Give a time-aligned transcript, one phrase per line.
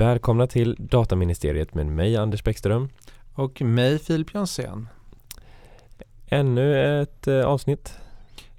[0.00, 2.88] Välkomna till Dataministeriet med mig Anders Bäckström.
[3.34, 4.88] Och mig Filip Jonsén.
[6.26, 7.98] Ännu ett eh, avsnitt.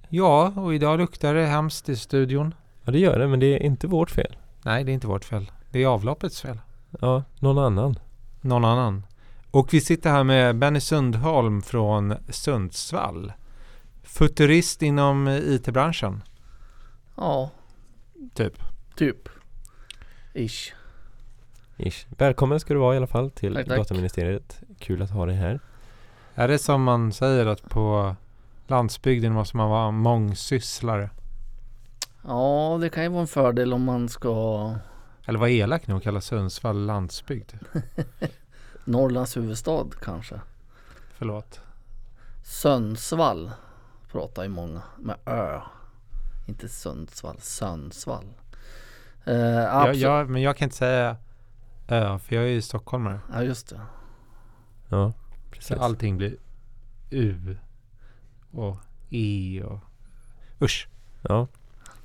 [0.09, 2.55] Ja, och idag luktar det hemskt i studion.
[2.83, 4.37] Ja det gör det, men det är inte vårt fel.
[4.63, 5.51] Nej, det är inte vårt fel.
[5.71, 6.59] Det är avloppets fel.
[6.99, 7.99] Ja, någon annan.
[8.41, 9.05] Någon annan.
[9.51, 13.33] Och vi sitter här med Benny Sundholm från Sundsvall.
[14.03, 16.23] Futurist inom IT-branschen.
[17.15, 17.49] Ja,
[18.33, 18.53] Typ.
[18.95, 19.29] typ.
[20.33, 20.73] Ish.
[21.81, 22.05] Ish.
[22.17, 23.77] Välkommen ska du vara i alla fall till Tack, tack.
[23.77, 24.61] Dataministeriet.
[24.79, 25.59] Kul att ha dig här.
[26.35, 28.15] Är det som man säger att på
[28.67, 31.09] landsbygden måste man vara mångsysslare?
[32.27, 34.75] Ja, det kan ju vara en fördel om man ska
[35.25, 37.51] Eller vad elak nu att kalla Sundsvall landsbygd.
[38.85, 40.41] Norrlands huvudstad kanske.
[41.17, 41.59] Förlåt.
[42.43, 43.51] Sundsvall
[44.11, 45.59] pratar ju många med ö.
[46.47, 48.25] Inte Sundsvall, Sundsvall.
[49.25, 51.15] Eh, Jag, jag, men jag kan inte säga
[51.91, 53.19] ö, för jag är ju stockholmare.
[53.33, 53.81] Ja, just det.
[54.89, 55.77] Ja, Så precis.
[55.77, 56.35] allting blir
[57.09, 57.57] U
[58.51, 58.77] och
[59.09, 59.79] E och
[60.61, 60.87] usch.
[61.21, 61.47] Ja,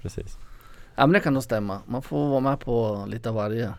[0.01, 0.39] precis.
[0.97, 1.81] Ja, men det kan nog stämma.
[1.87, 3.75] Man får vara med på lite av varje.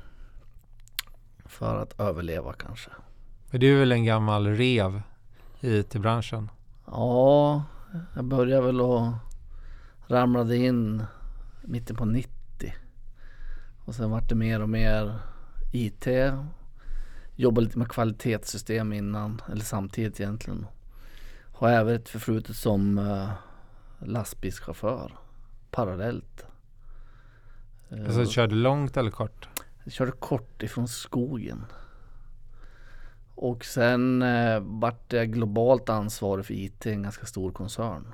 [1.46, 2.90] För att överleva kanske.
[3.52, 5.02] Men du är väl en gammal rev
[5.62, 6.50] i IT-branschen?
[6.86, 7.64] Ja,
[8.16, 9.12] jag började väl och
[10.08, 11.04] ramlade in
[11.62, 12.74] mitten på 90.
[13.86, 15.20] Och sen vart det mer och mer
[15.72, 16.08] IT.
[17.36, 20.66] Jobbade lite med kvalitetssystem innan, eller samtidigt egentligen.
[21.54, 23.30] Har även ett förflutet som uh,
[24.00, 25.12] lastbilschaufför
[25.72, 26.46] parallellt.
[27.90, 29.50] Eh, Alltså körde långt eller kort?
[29.84, 31.66] jag körde kort ifrån skogen.
[33.36, 38.14] Och sen eh, vart jag globalt ansvarig för IT i en ganska stor koncern.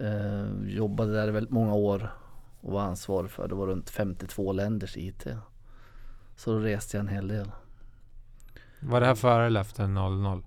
[0.00, 2.12] Eh, jobbade där väldigt många år
[2.60, 5.26] och var ansvarig för, det var runt 52 länders IT.
[6.38, 7.50] Så då reste jag en hel del.
[8.80, 10.42] Var det här före eller efter 00?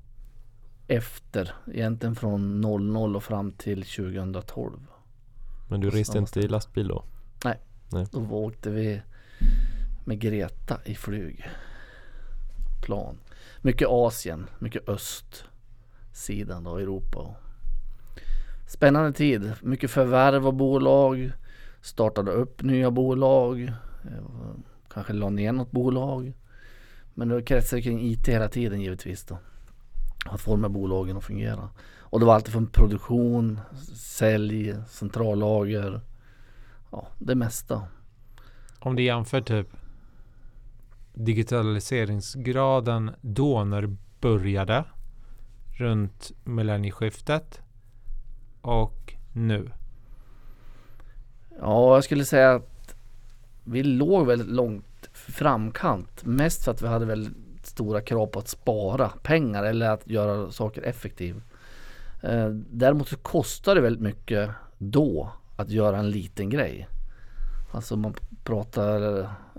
[0.88, 4.80] Efter, egentligen från 00 och fram till 2012.
[5.70, 7.04] Men du reste inte i lastbil då?
[8.12, 9.02] Då åkte vi
[10.06, 11.50] med Greta i flyg.
[12.84, 13.18] Plan.
[13.62, 17.36] Mycket Asien, mycket östsidan då, Europa.
[18.68, 19.54] Spännande tid.
[19.62, 21.32] Mycket förvärv av bolag.
[21.82, 23.74] Startade upp nya bolag.
[24.94, 26.34] Kanske la ner något bolag.
[27.14, 29.38] Men det kretsade kring IT hela tiden givetvis då.
[30.26, 31.70] Att få de här bolagen att fungera.
[32.00, 33.60] Och det var alltid från produktion,
[33.96, 36.02] sälj, centrallager.
[36.92, 37.82] Ja, det mesta.
[38.80, 39.68] Om du jämför typ
[41.14, 44.86] digitaliseringsgraden då när det började
[45.78, 47.62] runt millennieskiftet
[48.62, 49.72] och nu.
[51.60, 52.71] Ja, jag skulle säga att
[53.72, 56.26] vi låg väldigt långt framkant.
[56.26, 57.34] Mest för att vi hade väldigt
[57.64, 61.44] stora krav på att spara pengar eller att göra saker effektivt.
[62.22, 66.88] Eh, däremot så kostar det väldigt mycket då att göra en liten grej.
[67.72, 69.02] Alltså man pratar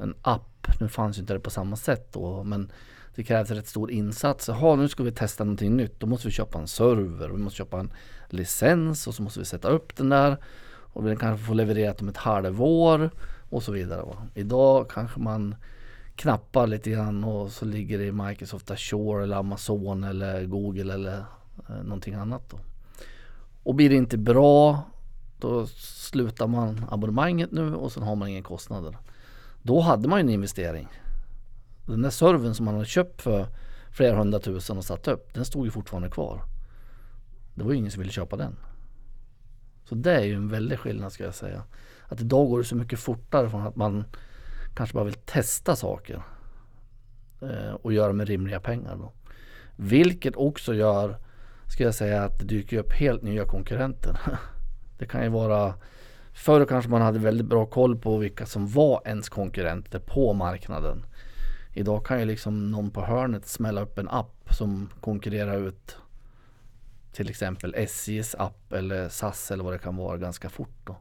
[0.03, 2.73] en app, nu fanns ju inte det på samma sätt då men
[3.15, 4.49] det krävs rätt stor insats.
[4.49, 6.01] Jaha, nu ska vi testa någonting nytt.
[6.01, 7.93] Då måste vi köpa en server, vi måste köpa en
[8.29, 10.37] licens och så måste vi sätta upp den där.
[10.95, 13.11] Och den kanske får levererat om ett halvår
[13.53, 14.03] och så vidare.
[14.03, 14.17] Va?
[14.35, 15.55] Idag kanske man
[16.17, 21.25] knappar lite grann och så ligger det i Microsoft Azure eller Amazon eller Google eller
[21.69, 22.51] eh, någonting annat.
[22.51, 22.59] Då.
[23.63, 24.83] Och blir det inte bra
[25.43, 28.97] då slutar man abonnemanget nu och sen har man inga kostnader.
[29.63, 30.89] Då hade man ju en investering.
[31.87, 33.47] Den där servern som man hade köpt för
[33.91, 36.43] flera hundratusen och satt upp, den stod ju fortfarande kvar.
[37.55, 38.57] Det var ju ingen som ville köpa den.
[39.85, 41.63] Så det är ju en väldig skillnad ska jag säga.
[42.13, 44.05] Att idag går det så mycket fortare från att man
[44.75, 46.23] kanske bara vill testa saker.
[47.43, 49.13] Eh, och göra med rimliga pengar då.
[49.77, 51.17] Vilket också gör,
[51.67, 54.19] ska jag säga, att det dyker upp helt nya konkurrenter.
[54.99, 55.75] Det kan ju vara
[56.33, 61.05] Förr kanske man hade väldigt bra koll på vilka som var ens konkurrenter på marknaden.
[61.75, 65.97] Idag kan ju liksom någon på hörnet smälla upp en app som konkurrerar ut
[67.13, 70.97] till exempel SJs app eller SAS eller vad det kan vara ganska fort då.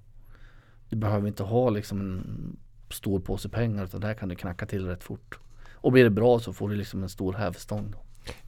[0.91, 2.57] Du behöver inte ha liksom en
[2.89, 5.39] stor påse pengar utan där kan du knacka till rätt fort.
[5.73, 7.91] Och blir det bra så får du liksom en stor hävstång.
[7.91, 7.97] Då.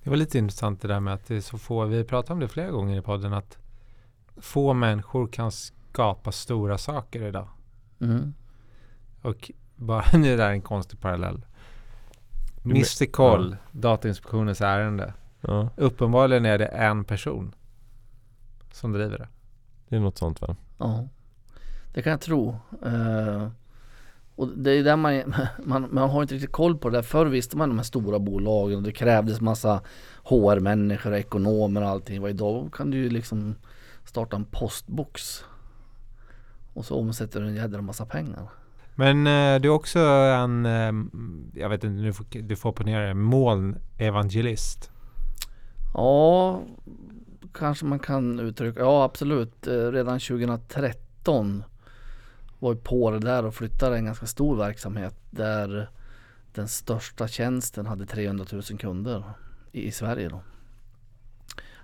[0.04, 2.40] Det var lite intressant det där med att det är så få, vi pratade om
[2.40, 3.57] det flera gånger i podden, att
[4.36, 7.48] få människor kan skapa stora saker idag.
[8.00, 8.34] Mm.
[9.22, 11.46] Och bara, nu är det här en konstig parallell.
[12.66, 15.13] Mr Koll, Datainspektionens ärende.
[15.42, 17.56] Ja, Uppenbarligen är det en person
[18.72, 19.28] som driver det.
[19.89, 20.56] det är något sånt va?
[20.78, 21.07] Ja,
[21.94, 22.56] det kan jag tro.
[22.86, 23.48] Eh,
[24.36, 27.01] Och det är där man, man, man har inte riktigt koll på det där.
[27.04, 29.81] Förr visste man de här stora bolagen och det krävdes massa
[30.24, 32.22] HR-människor och ekonomer och allting.
[32.22, 33.56] Och idag kan du ju liksom
[34.06, 35.44] starta en postbox
[36.74, 38.50] och så omsätter du en jädra massa pengar.
[38.96, 40.92] Men eh, du är också en, eh,
[41.62, 44.92] jag vet inte, du får, du får opponera dig, molnevangelist.
[45.94, 46.62] Ja,
[47.54, 48.80] kanske man kan uttrycka.
[48.80, 49.68] Ja, absolut.
[49.68, 51.63] Eh, Redan 2013
[52.63, 55.89] var ju på det där och flyttade en ganska stor verksamhet där
[56.54, 59.24] den största tjänsten hade 300 000 kunder
[59.71, 60.42] i, i Sverige då.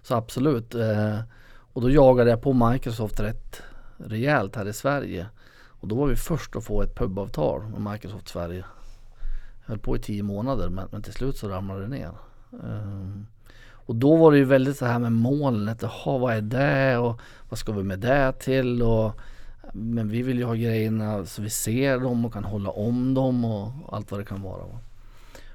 [0.02, 0.76] Så absolut.
[0.76, 1.20] Eh,
[1.74, 3.62] och då jagade jag på Microsoft rätt
[3.98, 5.28] rejält här i Sverige.
[5.68, 8.66] Och då var vi först att få ett pubavtal med Microsoft Sverige.
[9.62, 12.12] Jag höll på i tio månader men, men till slut så ramlade det ner.
[12.52, 13.28] Um,
[13.72, 15.82] och då var det ju väldigt så här med molnet.
[15.82, 18.82] Jaha, vad är det och vad ska vi med det till?
[18.82, 19.20] Och,
[19.74, 23.46] men vi vill ju ha grejerna så vi ser dem och kan hålla om dem
[23.46, 24.66] och allt vad det kan vara.
[24.66, 24.80] Va?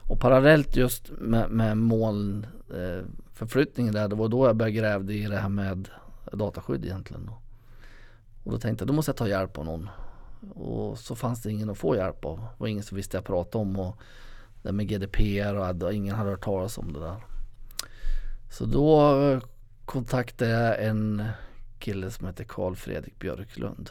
[0.08, 5.26] Och parallellt just med, med molnförflyttningen eh, där, det var då jag började gräva i
[5.26, 5.88] det här med
[6.32, 7.26] dataskydd egentligen.
[7.26, 7.38] Då.
[8.44, 9.88] Och då tänkte jag, då måste jag ta hjälp av någon.
[10.54, 12.38] Och så fanns det ingen att få hjälp av.
[12.38, 13.78] Det var ingen som visste jag pratade om.
[13.78, 13.96] Och
[14.62, 17.16] det med GDPR och ingen hade hört talas om det där.
[18.50, 19.40] Så då eh,
[19.84, 21.24] kontaktade jag en
[21.78, 23.90] kille som heter Karl Fredrik Björklund.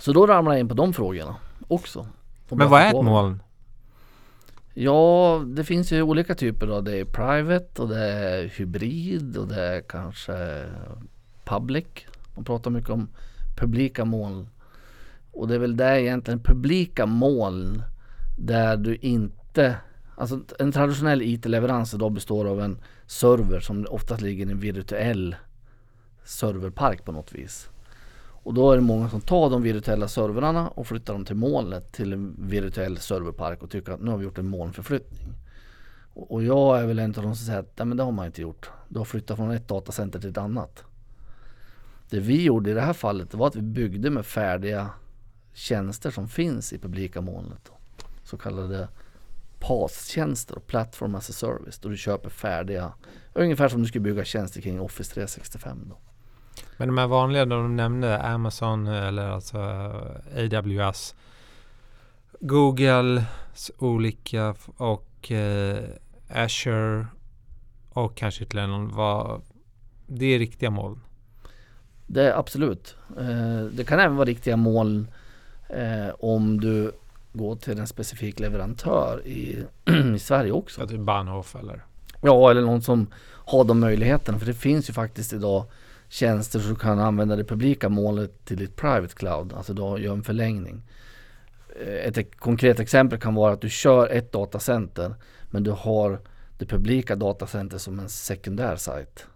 [0.00, 1.36] Så då ramlade jag in på de frågorna
[1.68, 2.06] också.
[2.48, 3.42] Men vad är ett moln?
[4.74, 6.80] Ja, det finns ju olika typer då.
[6.80, 10.66] Det är private och det är hybrid och det är kanske
[11.44, 11.86] public.
[12.34, 13.08] Man pratar mycket om
[13.56, 14.48] publika moln.
[15.32, 17.82] Och det är väl det egentligen, publika moln
[18.38, 19.76] där du inte
[20.20, 25.36] Alltså en traditionell IT-leverans idag består av en server som oftast ligger i en virtuell
[26.24, 27.69] serverpark på något vis.
[28.42, 31.92] Och då är det många som tar de virtuella servrarna och flyttar dem till molnet
[31.92, 35.28] till en virtuell serverpark och tycker att nu har vi gjort en molnförflyttning.
[36.14, 38.26] Och jag är väl en av de som säger att Nej, men det har man
[38.26, 38.70] inte gjort.
[38.88, 40.84] Du har flyttat från ett datacenter till ett annat.
[42.10, 44.90] Det vi gjorde i det här fallet var att vi byggde med färdiga
[45.52, 47.70] tjänster som finns i publika molnet.
[48.24, 48.88] Så kallade
[49.58, 51.78] PAS-tjänster och Platform as a Service.
[51.78, 52.92] Då du köper färdiga,
[53.32, 55.78] ungefär som du skulle bygga tjänster kring Office 365.
[55.88, 56.09] Då.
[56.80, 59.58] Men de här vanliga de nämnde, Amazon eller alltså
[60.36, 61.14] AWS,
[62.40, 65.84] Googles olika och eh,
[66.28, 67.06] Azure
[67.92, 68.94] och kanske ytterligare någon.
[68.94, 69.42] Vad,
[70.06, 71.00] det är riktiga moln?
[72.06, 72.96] Det är absolut.
[73.18, 75.10] Eh, det kan även vara riktiga moln
[75.68, 76.92] eh, om du
[77.32, 79.64] går till en specifik leverantör i,
[80.14, 80.80] i Sverige också.
[80.80, 81.84] Ja, typ Bahnhof eller?
[82.20, 84.38] Ja, eller någon som har de möjligheterna.
[84.38, 85.64] För det finns ju faktiskt idag
[86.10, 89.52] tjänster som kan använda det publika målet till ditt private cloud.
[89.52, 90.82] Alltså då gör en förlängning.
[91.80, 95.14] Eh, ett konkret exempel kan vara att du kör ett datacenter
[95.50, 96.20] men du har
[96.58, 99.26] det publika datacentret som en sekundär sajt.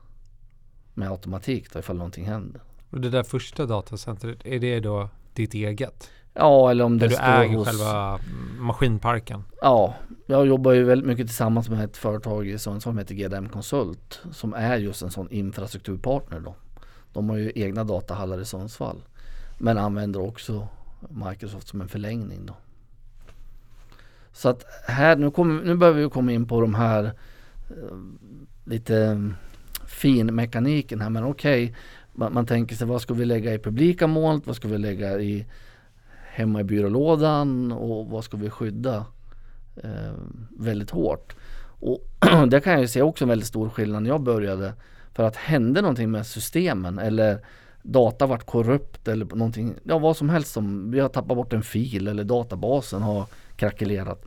[0.95, 2.63] Med automatik då ifall någonting händer.
[2.91, 6.11] Och det där första datacentret, är det då ditt eget?
[6.35, 7.69] Ja, eller om det Där står du äger hos...
[7.69, 8.19] själva
[8.59, 9.45] maskinparken?
[9.61, 9.95] Ja,
[10.27, 14.23] jag jobbar ju väldigt mycket tillsammans med ett företag i Sundsvall som heter GDM Konsult.
[14.33, 16.55] Som är just en sån infrastrukturpartner då.
[17.15, 19.03] De har ju egna datahallar i Sundsvall.
[19.59, 20.69] Men använder också
[21.09, 22.55] Microsoft som en förlängning då.
[24.33, 27.05] Så att här, nu, kommer, nu börjar vi komma in på de här
[27.71, 27.97] eh,
[28.65, 29.31] lite
[29.87, 31.11] fin mekaniken här.
[31.11, 31.77] Men okej, okay,
[32.13, 34.47] man, man, tänker sig vad ska vi lägga i publika målet?
[34.47, 35.47] Vad ska vi lägga i
[36.35, 39.07] hemma i byrålådan och vad ska vi skydda
[39.77, 40.15] eh,
[40.59, 41.37] väldigt hårt.
[41.81, 42.09] Och
[42.49, 44.75] där kan jag ju se också en väldigt stor skillnad när jag började.
[45.15, 47.41] För att hände någonting med systemen eller
[47.83, 51.63] data vart korrupt eller någonting, ja vad som helst som, vi har tappat bort en
[51.63, 54.25] fil eller databasen har krackelerat.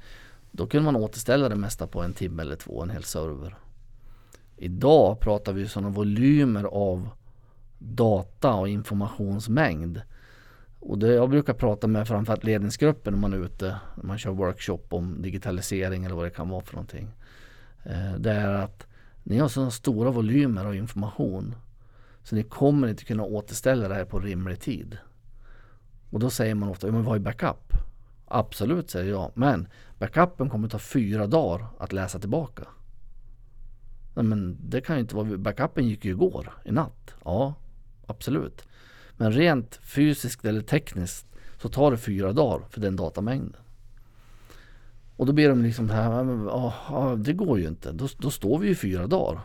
[0.52, 3.56] Då kunde man återställa det mesta på en timme eller två, en hel server.
[4.58, 7.10] Idag pratar vi sådana volymer av
[7.78, 10.02] data och informationsmängd
[10.80, 14.32] och det jag brukar prata med framförallt ledningsgruppen när man är ute, när man kör
[14.32, 17.08] workshop om digitalisering eller vad det kan vara för någonting.
[17.84, 18.88] Eh, det är att
[19.30, 21.56] ni har sådana stora volymer av information
[22.24, 24.98] så ni kommer inte kunna återställa det här på rimlig tid.
[26.10, 27.74] Och då säger man ofta, ja men vad är backup?
[28.26, 29.68] Absolut säger jag, men
[30.00, 32.68] backupen kommer ta fyra dagar att läsa tillbaka.
[34.16, 37.16] Nej, men det kan ju inte vara, backupen gick ju igår, i natt.
[37.26, 37.54] Ja,
[38.06, 38.68] absolut.
[39.18, 41.28] Men rent fysiskt eller tekniskt
[41.62, 43.62] så tar det fyra dagar för den datamängden.
[45.18, 46.12] Och då blir de liksom här,
[46.48, 47.92] ja ah, ah, det går ju inte.
[47.92, 49.42] Då, då står vi ju fyra dagar.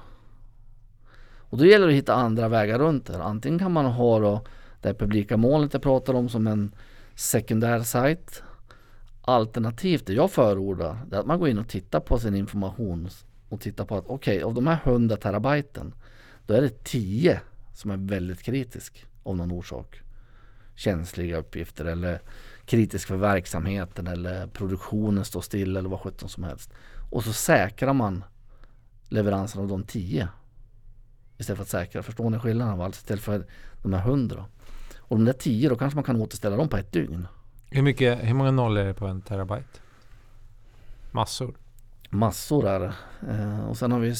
[1.52, 3.23] Och då gäller det att hitta andra vägar runt det.
[3.23, 4.45] Antingen kan man ha då
[4.81, 6.75] det publika målet jag pratar om som en
[7.14, 8.43] sekundär sajt.
[9.21, 13.09] Alternativt det jag förordar det är att man går in och tittar på sin information
[13.49, 15.95] och tittar på att okej, av de här 100 terabyten
[16.47, 17.41] då är det 10
[17.75, 20.00] som är väldigt kritisk av någon orsak.
[20.75, 22.21] Känsliga uppgifter eller
[22.66, 26.73] kritisk för verksamheten eller produktionen står still eller vad sjutton som helst.
[27.11, 28.25] Och så säkrar man
[29.09, 30.28] leveransen av de 10
[31.38, 32.02] istället för att säkra.
[32.02, 32.78] Förstår ni skillnaden?
[32.78, 32.85] va?
[32.85, 33.47] Alltså istället för
[33.83, 34.45] de här 100.
[34.99, 37.26] Och de där 10 då kanske man kan återställa dem på ett dygn.
[37.71, 39.81] Hur, mycket, hur många nollor är det på en terabyte?
[41.11, 41.54] Massor.
[42.11, 42.95] Massor är det.
[43.33, 44.14] Eh, och sen har vi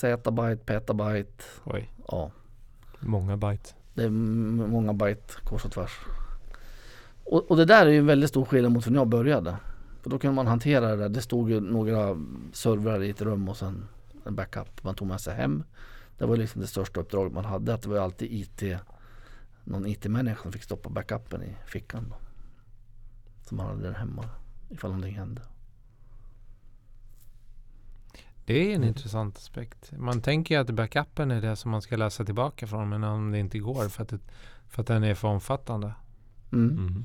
[0.00, 1.44] zettabyte, petabyte.
[1.64, 2.30] Oj, Ja,
[3.00, 3.70] Många byte.
[3.94, 5.90] det är många byte kors och tvärs.
[7.26, 9.56] Och, och det där är ju en väldigt stor skillnad mot när jag började.
[10.02, 11.08] För då kunde man hantera det där.
[11.08, 13.88] Det stod ju några servrar i ett rum och sen
[14.24, 15.64] en backup man tog med sig hem.
[16.18, 17.74] Det var liksom det största uppdraget man hade.
[17.74, 18.62] Att det var alltid IT,
[19.64, 22.06] någon IT-människa som fick stoppa backupen i fickan.
[22.08, 22.16] Då.
[23.42, 24.24] Som man hade den hemma
[24.68, 25.42] ifall någonting hände.
[28.46, 29.92] det är en intressant aspekt.
[29.92, 33.30] Man tänker ju att backupen är det som man ska läsa tillbaka från men om
[33.30, 34.18] det inte går för att, det,
[34.68, 35.92] för att den är för omfattande.
[36.52, 36.78] Mm.
[36.78, 37.04] Mm.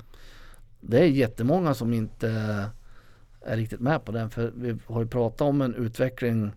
[0.80, 2.28] Det är jättemånga som inte
[3.40, 4.30] är riktigt med på den.
[4.30, 6.52] För vi har ju pratat om en utveckling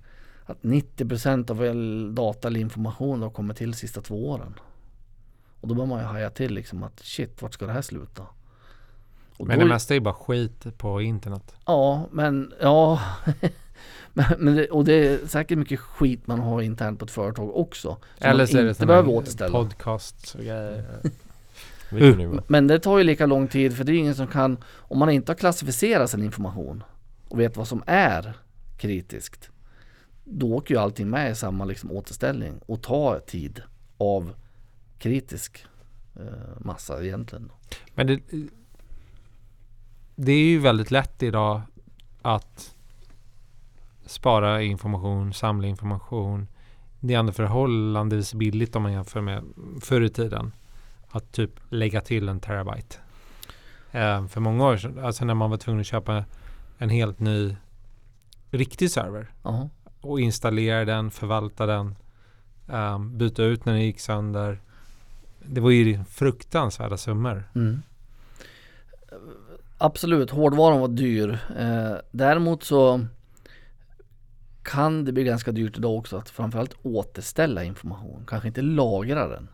[0.45, 4.53] att 90% av all data eller information har kommit till de sista två åren.
[5.61, 8.23] Och då bör man ju haja till liksom att shit, vart ska det här sluta?
[9.37, 11.55] Och Men då, det mesta är ju bara skit på internet.
[11.65, 13.01] Ja, men ja.
[14.13, 17.55] men, men det, och det är säkert mycket skit man har internt på ett företag
[17.55, 17.97] också.
[18.17, 19.51] Eller så är det inte såna behöver återställa.
[19.51, 20.83] podcasts och grejer.
[21.89, 22.39] Nivå?
[22.47, 25.09] Men det tar ju lika lång tid för det är ingen som kan, om man
[25.09, 26.83] inte har klassificerat sin information
[27.27, 28.33] och vet vad som är
[28.77, 29.49] kritiskt,
[30.23, 33.61] då åker ju allting med i samma liksom återställning och tar tid
[33.97, 34.33] av
[34.99, 35.65] kritisk
[36.15, 36.21] eh,
[36.59, 37.51] massa egentligen.
[37.95, 38.19] Men det,
[40.15, 41.61] det är ju väldigt lätt idag
[42.21, 42.75] att
[44.05, 46.47] spara information, samla information.
[46.99, 49.43] Det är ändå förhållandevis billigt om man jämför med
[49.81, 50.51] förr i tiden.
[51.15, 52.95] Att typ lägga till en terabyte.
[53.91, 56.25] Eh, för många år sedan, alltså när man var tvungen att köpa
[56.77, 57.55] en helt ny
[58.51, 59.69] riktig server Ja.
[60.01, 61.95] och installera den, förvalta den,
[62.69, 64.59] eh, byta ut när den gick sönder.
[65.45, 67.43] Det var ju fruktansvärda summor.
[67.55, 67.81] Mm.
[69.77, 71.39] Absolut, hårdvaran var dyr.
[71.59, 73.05] Eh, däremot så
[74.63, 78.23] kan det bli ganska dyrt idag också att framförallt återställa information.
[78.27, 79.47] Kanske inte lagra den.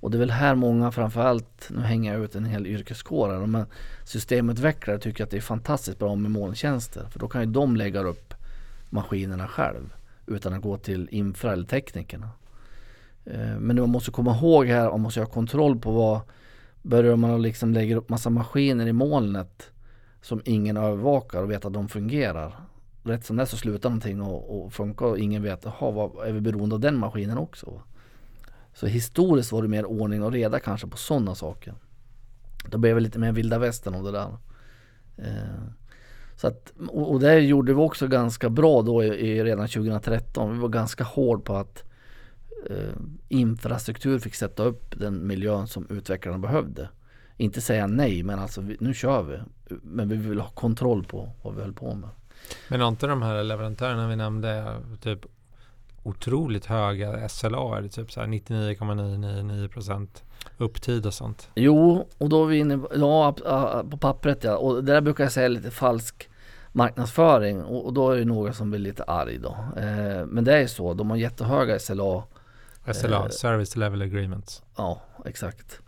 [0.00, 3.46] Och det är väl här många framförallt, nu hänger jag ut en hel yrkeskår här,
[3.46, 3.66] men
[4.04, 7.06] systemutvecklare tycker att det är fantastiskt bra med molntjänster.
[7.10, 8.34] För då kan ju de lägga upp
[8.90, 9.94] maskinerna själv
[10.26, 12.30] utan att gå till infra eller teknikerna.
[13.24, 16.20] Eh, men man måste komma ihåg här, man måste ha kontroll på vad
[16.82, 19.70] Börjar man liksom lägga upp massa maskiner i molnet
[20.22, 22.54] som ingen övervakar och vet att de fungerar.
[23.02, 26.28] Rätt som det är så slutar någonting och, och funkar och ingen vet, jaha, vad,
[26.28, 27.82] är vi beroende av den maskinen också?
[28.78, 31.74] Så historiskt var det mer ordning och reda kanske på sådana saker.
[32.66, 34.36] Då blev det lite mer vilda västern av det där.
[35.16, 35.62] Eh,
[36.36, 40.52] så att, och, och det gjorde vi också ganska bra då i, i redan 2013.
[40.52, 41.84] Vi var ganska hård på att
[42.70, 42.94] eh,
[43.28, 46.88] infrastruktur fick sätta upp den miljön som utvecklarna behövde.
[47.36, 49.38] Inte säga nej, men alltså vi, nu kör vi.
[49.82, 52.10] Men vi vill ha kontroll på vad vi höll på med.
[52.68, 55.26] Men har inte de här leverantörerna vi nämnde typ
[56.08, 57.82] otroligt höga SLA?
[57.90, 60.08] Typ så här 99,999%
[60.58, 61.50] upptid och sånt?
[61.54, 64.56] Jo, och då är vi inne ap- ja, på pappret ja.
[64.56, 66.28] Och det där brukar jag säga lite falsk
[66.72, 69.56] marknadsföring och, och då är det några som blir lite arg då.
[69.76, 72.22] Eh, men det är så, de har jättehöga SLA.
[72.94, 73.28] SLA, Eh.
[73.28, 74.62] Service Level Agreements.
[74.76, 75.80] Ja, exakt.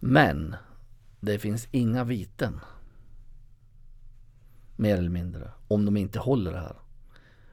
[0.00, 0.56] Men
[1.20, 2.60] det finns inga viten.
[4.76, 5.50] Mer eller mindre.
[5.68, 6.76] Om de inte håller det här.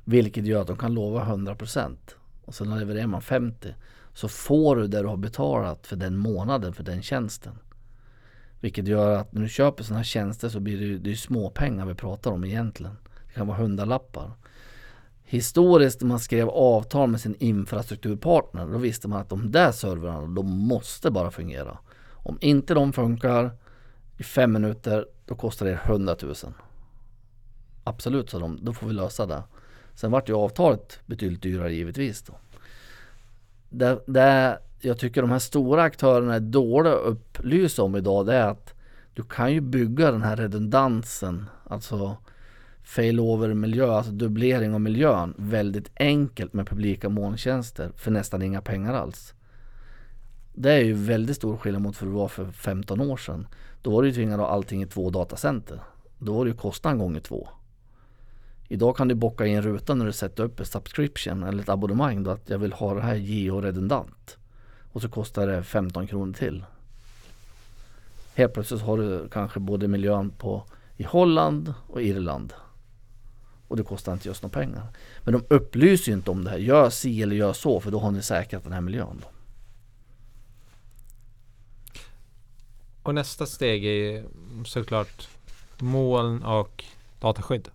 [0.04, 1.98] Vilket gör att de kan lova 100%
[2.46, 3.76] och sen levererar man 50
[4.14, 7.54] så får du det du har betalat för den månaden för den tjänsten.
[8.60, 11.16] Vilket gör att när du köper sådana här tjänster så blir det ju det är
[11.16, 12.98] småpengar vi pratar om egentligen.
[13.28, 14.32] Det kan vara hundralappar.
[15.24, 20.28] Historiskt när man skrev avtal med sin infrastrukturpartner då visste man att de där servrarna
[20.28, 21.78] de måste bara fungera.
[22.12, 23.52] Om inte de funkar
[24.18, 26.36] i fem minuter då kostar det 100 000.
[27.84, 29.44] Absolut sa de, då får vi lösa det.
[29.96, 32.34] Sen vart ju avtalet betydligt dyrare givetvis då.
[33.70, 38.36] Det, det jag tycker de här stora aktörerna är dåliga att upplysa om idag det
[38.36, 38.74] är att
[39.14, 42.18] du kan ju bygga den här redundansen, alltså
[42.84, 48.94] failover miljö, alltså dubblering av miljön väldigt enkelt med publika molntjänster för nästan inga pengar
[48.94, 49.34] alls.
[50.54, 53.48] Det är ju väldigt stor skillnad mot för det var för 15 år sedan.
[53.82, 55.80] Då var du ju tvingad att ha allting i två datacenter.
[56.18, 57.48] Då var det ju kostnaden gånger två.
[58.68, 61.70] Idag kan du bocka i en ruta när du sätter upp ett subscription eller ett
[61.70, 64.38] abonnemang då att jag vill ha det här georedundant.
[64.92, 66.66] Och så kostar det 15 kronor till.
[68.36, 70.64] Helt plötsligt har du kanske både miljön på
[70.98, 72.54] i Holland och Irland.
[73.68, 74.88] Och det kostar inte just några pengar.
[75.24, 76.58] Men de upplyser ju inte om det här.
[76.58, 79.22] Gör si eller gör så för då har ni säkrat den här miljön.
[79.22, 79.28] Då.
[83.04, 84.26] Och nästa steg är
[84.66, 85.28] såklart
[85.80, 86.84] moln och
[87.20, 87.70] dataskydd.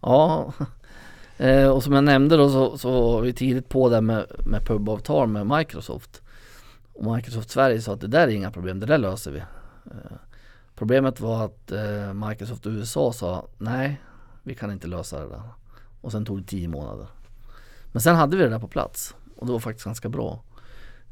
[0.00, 0.52] Ja,
[1.36, 4.66] eh, och som jag nämnde då så, så var vi tidigt på det med, med
[4.66, 6.22] pubavtal med Microsoft.
[6.92, 9.38] Och Microsoft Sverige sa att det där är inga problem, det där löser vi.
[9.38, 10.16] Eh,
[10.74, 14.00] problemet var att eh, Microsoft USA sa nej,
[14.42, 15.42] vi kan inte lösa det där.
[16.00, 17.06] Och sen tog det tio månader.
[17.92, 20.42] Men sen hade vi det där på plats och det var faktiskt ganska bra.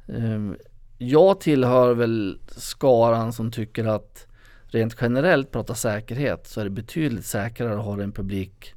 [0.08, 0.56] Ehm,
[0.98, 4.26] jag tillhör väl skaran som tycker att
[4.66, 8.74] rent generellt prata säkerhet så är det betydligt säkrare att ha en publik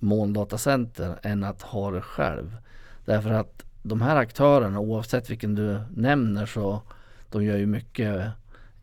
[0.00, 2.56] molndatacenter än att ha det själv.
[3.04, 6.82] Därför att de här aktörerna oavsett vilken du nämner så
[7.30, 8.30] de gör ju mycket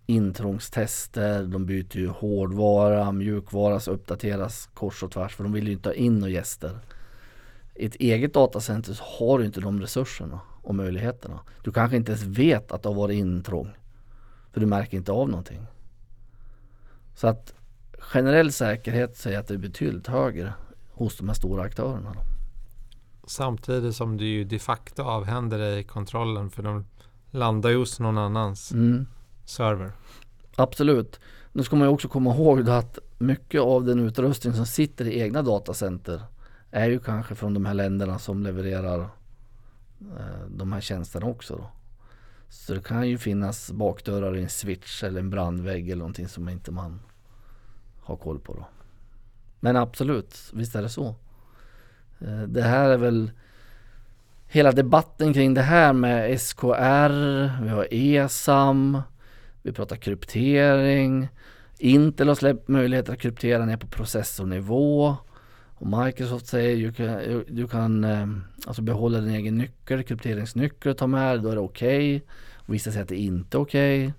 [0.06, 5.74] intrångstester, de byter ju hårdvara, mjukvara så uppdateras kors och tvärs för de vill ju
[5.74, 6.80] inte ha in några gäster.
[7.76, 11.40] I ett eget datacenter så har du inte de resurserna och möjligheterna.
[11.64, 13.70] Du kanske inte ens vet att det har varit intrång.
[14.54, 15.68] För du märker inte av någonting.
[17.16, 17.54] Så att
[18.00, 20.54] generell säkerhet säger att det är betydligt högre
[20.98, 22.14] hos de här stora aktörerna.
[22.14, 22.22] Då.
[23.28, 26.86] Samtidigt som du ju de facto avhänder dig kontrollen för de
[27.32, 29.08] landar ju hos någon annans mm.
[29.46, 29.92] server.
[30.56, 31.20] Absolut.
[31.52, 35.20] Nu ska man ju också komma ihåg att mycket av den utrustning som sitter i
[35.20, 36.22] egna datacenter
[36.72, 39.00] är ju kanske från de här länderna som levererar
[40.02, 41.56] eh, de här tjänsterna också.
[41.56, 41.70] Då.
[42.50, 46.50] Så det kan ju finnas bakdörrar i en switch eller en brandvägg eller någonting som
[46.50, 47.00] inte man
[48.02, 48.54] har koll på.
[48.54, 48.66] Då.
[49.68, 51.16] Men absolut, visst är det så.
[52.20, 53.32] Eh, det här är väl
[54.48, 59.02] hela debatten kring det här med SKR, vi har ESAM,
[59.62, 61.28] vi pratar kryptering.
[61.78, 65.16] Intel har släppt möjligheter att kryptera ner på processornivå.
[65.76, 68.06] Och Microsoft säger att du kan, du kan
[68.68, 72.16] alltså behålla din egen nyckel, krypteringsnyckel och ta med då är det okej.
[72.16, 72.28] Okay.
[72.66, 74.14] vissa säger att det inte är okej.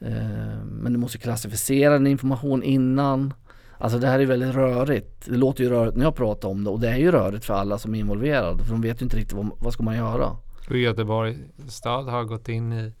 [0.00, 0.18] Okay.
[0.64, 3.34] Men du måste klassificera din information innan.
[3.78, 5.26] Alltså det här är väldigt rörigt.
[5.26, 7.54] Det låter ju rörigt när jag pratar om det och det är ju rörigt för
[7.54, 8.64] alla som är involverade.
[8.64, 10.36] För de vet ju inte riktigt vad, vad ska man göra.
[10.68, 12.92] Och Göteborg stad har gått in i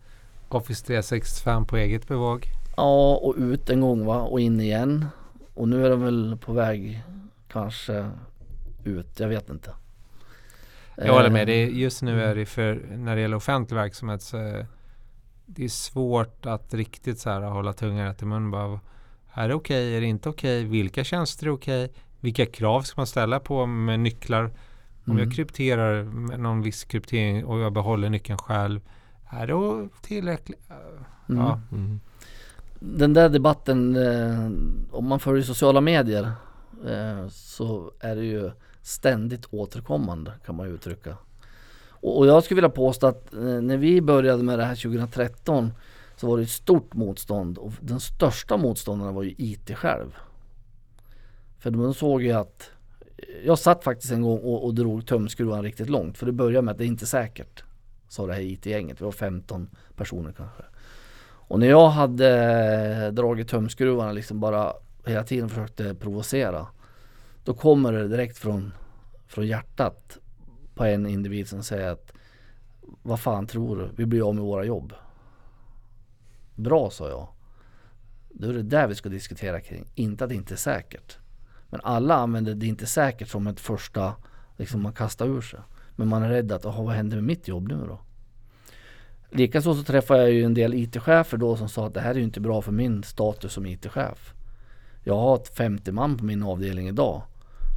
[0.48, 2.46] Office 365 på eget bevåg.
[2.76, 5.06] Ja och ut en gång va och in igen.
[5.54, 7.02] Och nu är de väl på väg
[7.48, 8.10] kanske
[8.84, 9.20] ut.
[9.20, 9.70] Jag vet inte.
[10.96, 11.46] Jag håller med.
[11.46, 14.66] Det är, just nu är det för när det gäller offentlig verksamhet så är
[15.46, 18.50] det svårt att riktigt så här hålla tungan rätt i mun.
[18.50, 18.80] Bara,
[19.36, 19.86] är det okej?
[19.86, 19.96] Okay?
[19.96, 20.60] Är det inte okej?
[20.60, 20.70] Okay?
[20.70, 21.84] Vilka tjänster är okej?
[21.84, 21.96] Okay?
[22.20, 24.44] Vilka krav ska man ställa på med nycklar?
[25.04, 25.24] Om mm.
[25.24, 28.80] jag krypterar med någon viss kryptering och jag behåller nyckeln själv.
[29.30, 30.60] Är det tillräckligt?
[31.28, 31.42] Mm.
[31.42, 31.60] Ja.
[31.72, 32.00] Mm.
[32.80, 34.50] Den där debatten, eh,
[34.90, 36.32] om man följer sociala medier
[36.86, 38.50] eh, så är det ju
[38.82, 41.16] ständigt återkommande kan man uttrycka.
[41.88, 45.72] Och, och jag skulle vilja påstå att eh, när vi började med det här 2013
[46.16, 50.16] så var det ett stort motstånd och den största motståndaren var ju IT själv.
[51.58, 52.70] För de såg ju att
[53.16, 56.62] eh, jag satt faktiskt en gång och, och drog tumskruvan riktigt långt för det började
[56.62, 57.64] med att det är inte säkert.
[58.08, 60.62] Sa det här IT-gänget, vi var 15 personer kanske.
[61.48, 62.28] Och när jag hade
[63.06, 64.72] eh, dragit tumskruvarna liksom bara
[65.04, 66.66] hela tiden försökte provocera.
[67.44, 68.72] Då kommer det direkt från,
[69.26, 70.18] från hjärtat
[70.74, 72.12] på en individ som säger att
[73.02, 73.88] vad fan tror du?
[73.96, 74.92] Vi blir av med våra jobb.
[76.56, 77.28] Bra sa jag.
[78.30, 79.86] Då är det där vi ska diskutera kring.
[79.94, 81.18] Inte att det inte är säkert.
[81.70, 84.14] Men alla använder det inte säkert som ett första,
[84.56, 85.60] liksom man kastar ur sig.
[85.96, 88.00] Men man är rädd att, vad händer med mitt jobb nu då?
[89.30, 92.14] Likaså så träffade jag ju en del IT-chefer då som sa att det här är
[92.14, 94.34] ju inte bra för min status som IT-chef.
[95.04, 97.22] Jag har 50 man på min avdelning idag.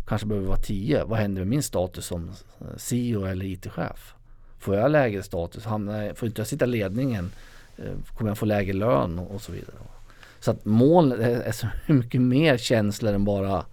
[0.07, 1.03] Kanske behöver vara 10.
[1.03, 4.15] Vad händer med min status som eh, CEO eller IT-chef?
[4.57, 5.63] Får jag lägre status?
[5.63, 7.31] får inte jag sitta i ledningen?
[7.83, 9.75] Eh, kommer jag få lägre lön och, så vidare.
[10.39, 13.65] Så att moln är så mycket mer känslor än bara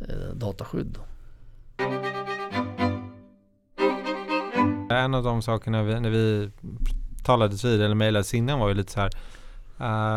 [0.00, 0.98] eh, dataskydd.
[4.90, 6.50] En av de sakerna vi, när vi
[7.24, 9.10] talades vid eller mejlades innan var ju lite så här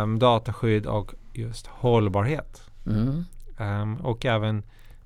[0.02, 2.62] um, dataskydd och just hållbarhet.
[2.86, 3.26] Mm.
[3.58, 4.64] Um, och även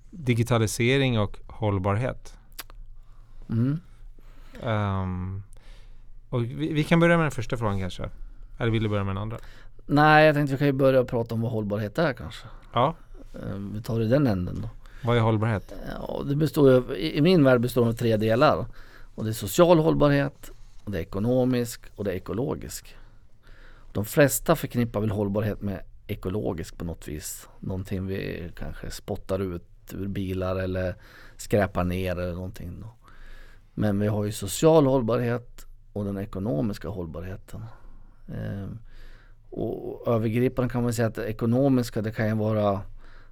[0.10, 2.38] digitalisering och hållbarhet.
[3.50, 3.80] Mm.
[4.64, 5.44] Um,
[6.30, 8.10] Och vi, vi kan börja med den första frågan kanske.
[8.58, 9.38] Eller vill du börja med den andra?
[9.86, 12.48] Nej, jag tänkte vi kan ju börja prata om vad hållbarhet är kanske.
[12.74, 12.96] Ja.
[13.34, 14.70] Eh, Vi tar det i den änden då.
[15.04, 15.74] Vad är hållbarhet?
[16.00, 18.66] Ja, det består ju, i min värld består det av tre delar.
[19.16, 20.52] Och det är social hållbarhet,
[20.84, 22.96] och det är ekonomisk och det är ekologisk.
[23.94, 27.48] De flesta förknippar väl hållbarhet med ekologisk på något vis.
[27.60, 30.96] Någonting vi kanske spottar ut ur bilar eller
[31.38, 32.78] skräpar ner eller någonting.
[32.82, 32.88] Då.
[33.74, 35.65] Men vi har ju social hållbarhet
[35.96, 37.66] och den ekonomiska hållbarheten.
[38.34, 38.80] Ehm,
[39.50, 42.82] och övergripande kan man säga att det ekonomiska det kan ju vara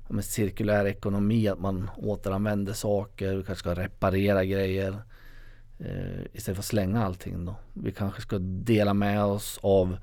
[0.08, 4.96] med cirkulär ekonomi, att man återanvänder saker, vi kanske ska reparera grejer
[5.80, 7.56] eh, istället för att slänga allting då.
[7.74, 9.98] Vi kanske ska dela med oss av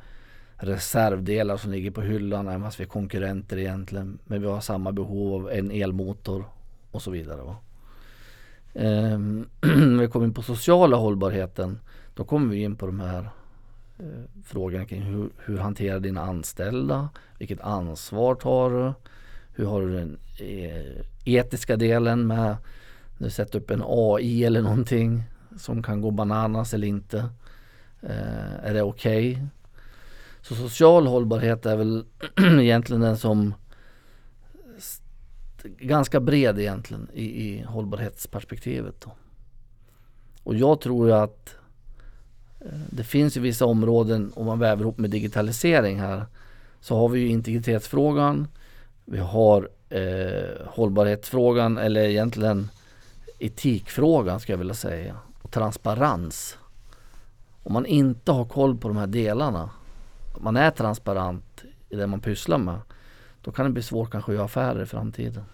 [0.57, 4.19] reservdelar som ligger på hyllan även fast vi är konkurrenter egentligen.
[4.25, 6.45] Men vi har samma behov av en elmotor
[6.91, 7.43] och så vidare.
[7.43, 7.57] Va?
[8.75, 9.19] Eh,
[9.61, 11.79] När vi kommer in på sociala hållbarheten
[12.15, 13.31] då kommer vi in på de här
[13.99, 17.09] eh, frågorna kring hur, hur hanterar dina anställda?
[17.39, 18.93] Vilket ansvar tar du?
[19.55, 22.57] Hur har du den eh, etiska delen med
[23.19, 25.23] när du sätter upp en AI eller någonting
[25.57, 27.19] som kan gå bananas eller inte?
[28.03, 29.47] Eh, är det okej?
[30.43, 32.05] Så social hållbarhet är väl
[32.61, 33.55] egentligen den som
[35.79, 39.01] ganska bred egentligen i, i hållbarhetsperspektivet.
[39.01, 39.13] Då.
[40.43, 41.57] Och jag tror ju att
[42.91, 46.25] det finns ju vissa områden om man väver ihop med digitalisering här
[46.81, 48.49] så har vi ju integritetsfrågan
[49.11, 52.71] vi har eh, hållbarhetsfrågan eller egentligen
[53.39, 55.17] etikfrågan ska jag vilja säga.
[55.43, 56.59] Och transparens.
[57.63, 59.71] Om man inte har koll på de här delarna,
[60.41, 62.79] man är transparent i det man pysslar med,
[63.43, 65.45] då kan det bli svårt kanske att göra affärer i framtiden.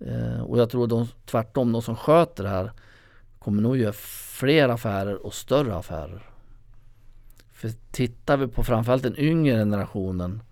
[0.00, 2.72] Eh, och jag tror de, tvärtom, de som sköter det här
[3.38, 3.92] kommer nog göra
[4.38, 6.22] fler affärer och större affärer.
[7.62, 10.42] För tittar vi på framförallt den yngre generationen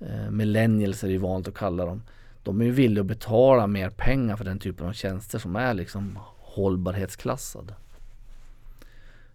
[0.00, 2.02] eh, millennials är det ju vanligt att kalla dem.
[2.42, 5.74] De är ju villiga att betala mer pengar för den typen av tjänster som är
[5.74, 7.74] liksom hållbarhetsklassade.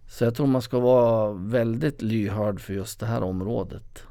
[0.08, 4.02] Så jag tror man ska vara väldigt lyhörd för just det här området.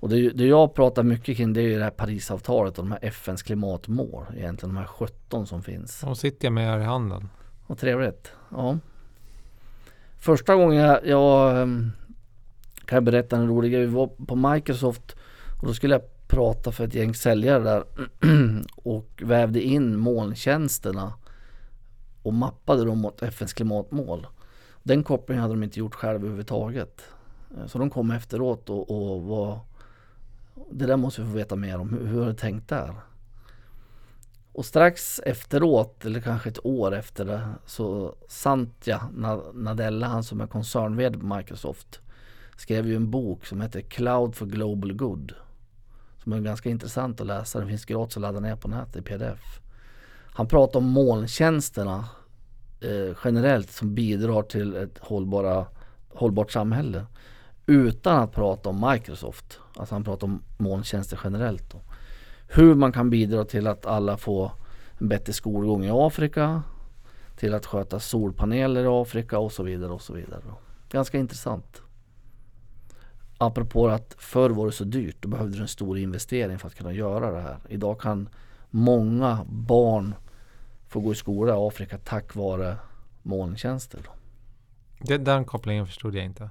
[0.00, 2.92] Och det, det jag pratar mycket kring det är ju det här Parisavtalet och de
[2.92, 4.26] här FNs klimatmål.
[4.36, 6.00] Egentligen de här 17 som finns.
[6.00, 7.28] De sitter jag med här i handen.
[7.66, 8.32] Vad trevligt.
[8.50, 8.78] Ja.
[10.18, 11.92] Första gången jag, jag ehm,
[12.86, 13.80] kan jag berätta en rolig grej.
[13.80, 15.16] Vi var på Microsoft
[15.60, 17.84] och då skulle jag prata för ett gäng säljare där
[18.76, 21.12] och vävde in molntjänsterna
[22.22, 24.26] och mappade dem mot FNs klimatmål.
[24.82, 27.02] Den kopplingen hade de inte gjort själva överhuvudtaget.
[27.58, 29.60] Eh, så de kom efteråt och, och var
[30.70, 31.88] Det där måste vi få veta mer om.
[31.88, 32.94] Hur, hur har du tänkt där?
[34.52, 39.08] Och strax efteråt, eller kanske ett år efter det, så Santja
[39.54, 42.00] Nadella, han som är koncernvd på Microsoft,
[42.56, 45.32] skrev ju en bok som heter Cloud for Global Good.
[46.22, 47.58] Som är ganska intressant att läsa.
[47.58, 49.60] Den finns gratis att ladda ner på nätet i pdf.
[50.36, 52.08] Han pratar om molntjänsterna
[52.80, 55.66] eh, generellt som bidrar till ett hållbara,
[56.08, 57.06] hållbart samhälle.
[57.66, 59.60] Utan att prata om Microsoft.
[59.76, 61.72] Alltså han pratar om molntjänster generellt.
[61.72, 61.80] Då.
[62.48, 64.52] Hur man kan bidra till att alla får
[64.98, 66.62] en bättre skolgång i Afrika.
[67.36, 70.42] Till att sköta solpaneler i Afrika och så vidare och så vidare.
[70.90, 71.83] Ganska intressant.
[73.46, 75.16] Apropå att förr var det så dyrt.
[75.20, 77.56] Då behövde du en stor investering för att kunna göra det här.
[77.68, 78.28] Idag kan
[78.70, 80.14] många barn
[80.88, 82.76] få gå i skola i Afrika tack vare
[83.22, 84.00] molntjänster.
[84.98, 86.50] Det, den kopplingen förstod jag inte.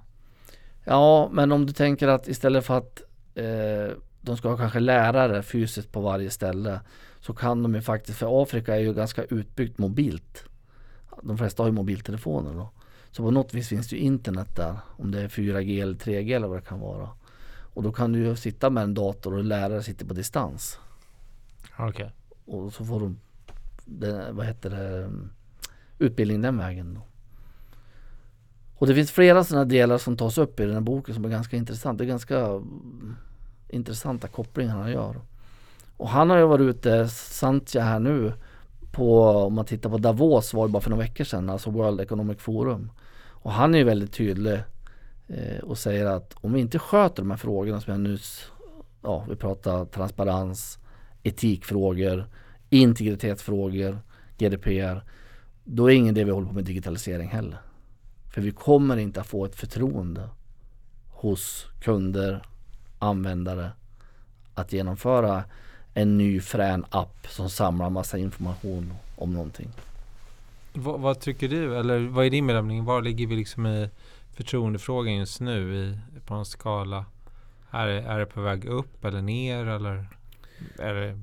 [0.83, 3.01] Ja, men om du tänker att istället för att
[3.35, 6.79] eh, de ska ha kanske lärare fysiskt på varje ställe
[7.19, 10.43] så kan de ju faktiskt, för Afrika är ju ganska utbyggt mobilt.
[11.21, 12.69] De flesta har ju mobiltelefoner då.
[13.13, 14.77] Så på något vis finns det ju internet där.
[14.97, 17.09] Om det är 4G eller 3G eller vad det kan vara.
[17.73, 20.79] Och då kan du ju sitta med en dator och lärare sitter på distans.
[21.77, 22.11] Okej.
[22.45, 23.19] Och så får de,
[24.31, 25.11] vad heter det,
[25.99, 26.93] utbildning den vägen.
[26.93, 27.01] Då.
[28.75, 31.29] Och det finns flera sådana delar som tas upp i den här boken som är
[31.29, 31.97] ganska intressant.
[31.97, 33.15] Det är ganska mm,
[33.69, 35.21] intressanta kopplingar han gör.
[35.97, 38.33] Och han har ju varit ute, Santja här nu,
[38.91, 42.01] på, om man tittar på Davos var det bara för några veckor sedan, alltså World
[42.01, 42.91] Economic Forum.
[43.43, 44.59] Och han är ju väldigt tydlig
[45.27, 48.51] eh, och säger att om vi inte sköter de här frågorna som jag nyss,
[49.01, 50.79] ja vi pratar transparens,
[51.23, 52.25] etikfrågor,
[52.69, 53.99] integritetsfrågor,
[54.37, 55.03] GDPR.
[55.63, 57.57] Då är ingen det vi håller på med digitalisering heller.
[58.33, 60.29] För vi kommer inte att få ett förtroende
[61.09, 62.41] hos kunder,
[62.99, 63.71] användare
[64.53, 65.43] att genomföra
[65.93, 69.69] en ny frän app som samlar massa information om någonting.
[70.73, 71.77] Vad, vad tycker du?
[71.77, 72.85] Eller vad är din bedömning?
[72.85, 73.89] Var ligger vi liksom i
[74.33, 77.05] förtroendefrågan just nu i, på en skala?
[77.71, 80.07] Är, det- är det på väg upp eller ner eller?
[80.79, 81.19] Är det,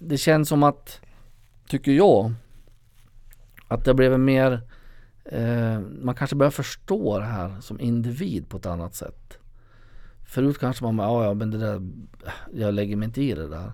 [0.00, 1.00] Det känns som att,
[1.68, 2.32] tycker jag,
[3.68, 4.60] att det blev mer
[5.24, 9.38] eh, man kanske börjar förstå det här som individ på ett annat sätt.
[10.26, 11.88] Förut kanske man bara, ja ja men det där,
[12.54, 13.72] jag lägger mig inte i det där.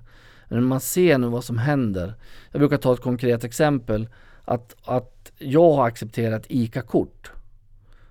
[0.49, 2.15] Men man ser nu vad som händer.
[2.53, 4.09] Jag brukar ta ett konkret exempel.
[4.45, 7.33] Att, att jag har accepterat ICA-kort.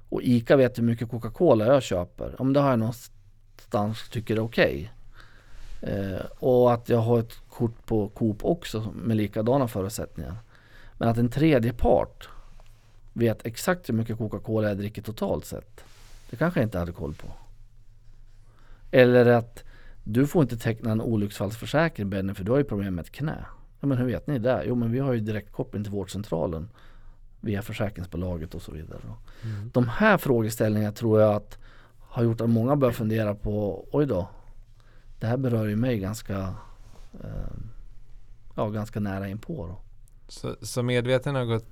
[0.10, 2.41] Och ICA vet hur mycket Coca-Cola jag köper.
[2.41, 4.91] Om det har jag någonstans tycker det är okej.
[5.82, 10.36] Eh, och att jag har ett kort på Coop också med likadana förutsättningar.
[10.98, 12.30] Men att en tredje part
[13.13, 15.84] vet exakt hur mycket Coca-Cola jag dricker totalt sett.
[16.30, 17.28] Det kanske jag inte hade koll på.
[18.91, 19.63] Eller att
[20.08, 23.46] du får inte teckna en olycksfallsförsäkring Benny för du har ju problem med ett knä.
[23.80, 24.63] Ja men hur vet ni det?
[24.68, 26.70] Jo men vi har ju direktkoppling till vårdcentralen
[27.41, 29.02] via försäkringsbolaget och så vidare.
[29.44, 29.70] Mm.
[29.74, 31.58] De här frågeställningarna tror jag att
[32.00, 34.28] har gjort att många börjar fundera på oj då.
[35.20, 36.56] Det här berör ju mig ganska
[37.24, 37.58] eh,
[38.56, 39.78] Ja ganska nära inpå då.
[40.28, 41.65] så, så medveten har gått,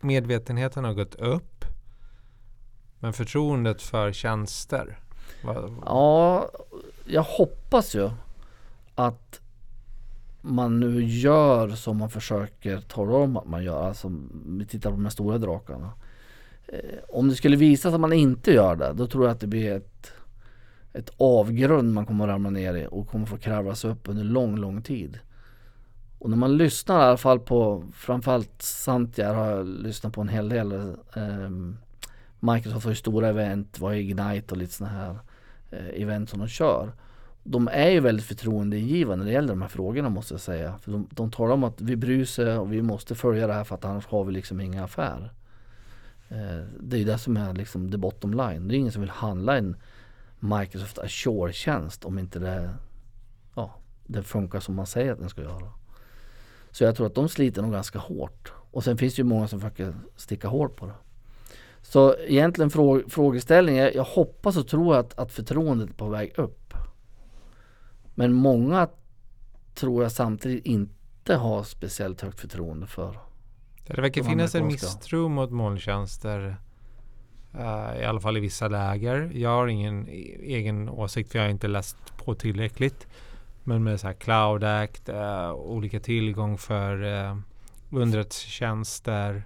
[0.00, 1.64] medvetenheten har gått upp.
[2.98, 4.98] Men förtroendet för tjänster?
[5.84, 6.50] Ja,
[7.04, 8.10] jag hoppas ju
[8.94, 9.40] att
[10.40, 13.88] man nu gör som man försöker tala om att man gör.
[13.88, 14.12] Alltså,
[14.46, 15.90] vi tittar på de här stora drakarna.
[16.66, 19.40] Eh, om det skulle visa sig att man inte gör det, då tror jag att
[19.40, 20.12] det blir ett,
[20.92, 24.24] ett avgrund man kommer att ramla ner i och kommer få kravla sig upp under
[24.24, 25.18] lång, lång tid.
[26.18, 30.28] Och när man lyssnar i alla fall på, framförallt Santia har jag lyssnat på en
[30.28, 30.72] hel del.
[31.16, 31.50] Eh,
[32.40, 35.16] Microsoft har ju stora event, vad är Ignite och lite sådana här eh,
[35.74, 36.92] Eh, event som de kör.
[37.42, 40.78] De är ju väldigt förtroendeingivande när det gäller de här frågorna måste jag säga.
[40.78, 43.64] För de, de talar om att vi bryr sig och vi måste följa det här
[43.64, 45.32] för att annars har vi liksom inga affärer.
[46.28, 48.68] Eh, det är ju det som är liksom the bottom line.
[48.68, 49.76] Det är ingen som vill handla en
[50.38, 52.70] Microsoft Azure-tjänst om inte det,
[53.54, 53.74] ja,
[54.06, 55.72] det funkar som man säger att den ska göra.
[56.70, 58.52] Så jag tror att de sliter nog ganska hårt.
[58.70, 60.94] Och sen finns det ju många som försöker sticka hårt på det.
[61.84, 66.32] Så egentligen frå, frågeställningen, jag, jag hoppas och tror att, att förtroendet är på väg
[66.36, 66.74] upp.
[68.14, 68.88] Men många
[69.74, 73.18] tror jag samtidigt inte har speciellt högt förtroende för.
[73.86, 76.56] det verkar finnas en misstro mot molntjänster.
[77.54, 79.30] eh, I alla fall i vissa läger.
[79.34, 83.06] Jag har ingen e- egen åsikt för jag har inte läst på tillräckligt.
[83.64, 87.36] Men med så här Cloud Act, eh, olika tillgång för uh,
[87.90, 89.44] underrättelsetjänster.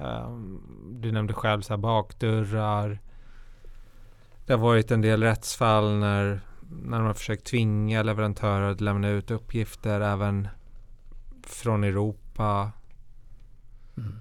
[0.00, 0.36] Eh,
[0.90, 2.98] du nämnde själv så här bakdörrar.
[4.46, 9.08] Det har varit en del rättsfall när, när de har försökt tvinga leverantörer att lämna
[9.08, 10.48] ut uppgifter även
[11.42, 12.72] från Europa.
[13.96, 14.18] Mm.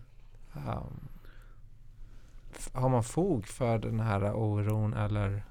[0.53, 1.07] Um,
[2.73, 5.43] har man fog för den här oron eller?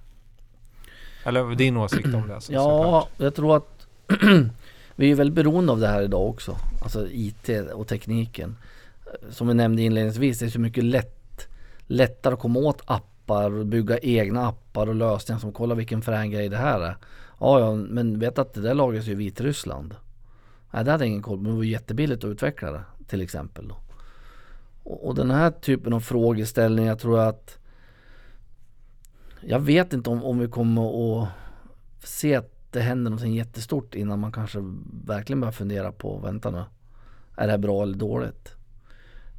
[1.24, 2.34] Eller din åsikt om det?
[2.34, 3.08] Alltså, Ja, såklart.
[3.16, 3.86] jag tror att
[4.96, 6.56] vi är väldigt beroende av det här idag också.
[6.82, 8.56] Alltså IT och tekniken.
[9.30, 11.48] Som vi nämnde inledningsvis, det är så mycket lätt,
[11.86, 16.30] lättare att komma åt appar och bygga egna appar och lösningar som kolla vilken frän
[16.30, 16.96] grej det här är.
[17.40, 19.94] Ja, ja, men vet att det där lagras ju i Vitryssland.
[20.70, 23.20] Nej, det hade jag ingen koll på, men det var jättebilligt att utveckla det till
[23.20, 23.68] exempel.
[23.68, 23.76] Då.
[24.82, 27.58] Och, och den här typen av frågeställningar tror jag att
[29.40, 31.28] jag vet inte om, om vi kommer att
[32.02, 34.58] se att det händer någonting jättestort innan man kanske
[35.04, 36.64] verkligen börjar fundera på, vänta nu,
[37.36, 38.57] är det här bra eller dåligt?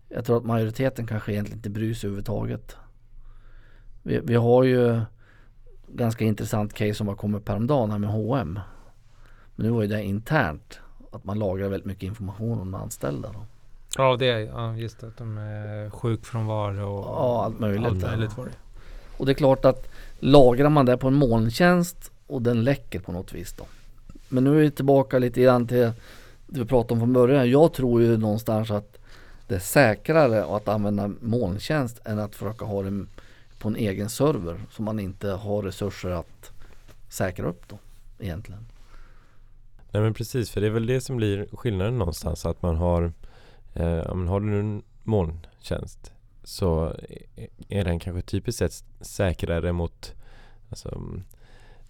[0.09, 2.75] Jag tror att majoriteten kanske egentligen inte bryr sig överhuvudtaget.
[4.03, 5.01] Vi, vi har ju
[5.87, 8.59] ganska intressant case som var kommit häromdagen här med H&M.
[9.55, 10.79] Men nu var ju det internt,
[11.11, 13.31] att man lagrar väldigt mycket information om de anställda.
[13.33, 13.45] Då.
[13.97, 18.01] Ja, det är ja, just det, att de är sjukfrånvaro och Ja, allt möjligt Allt
[18.01, 18.51] möjligt var det.
[19.17, 19.87] Och det är klart att
[20.19, 23.65] lagrar man det på en molntjänst och den läcker på något vis då.
[24.29, 25.93] Men nu är vi tillbaka lite grann till det
[26.47, 27.49] vi pratade om från början.
[27.49, 28.98] Jag tror ju någonstans att
[29.49, 33.05] det är säkrare att använda molntjänst än att försöka ha det
[33.59, 36.51] på en egen server som man inte har resurser att
[37.09, 37.77] säkra upp då
[38.19, 38.65] egentligen.
[39.91, 42.45] Nej men precis, för det är väl det som blir skillnaden någonstans.
[42.45, 43.13] Att man har,
[43.73, 46.11] eh, man har du en molntjänst
[46.43, 46.95] så
[47.69, 50.13] är den kanske typiskt sett säkrare mot
[50.69, 50.89] alltså,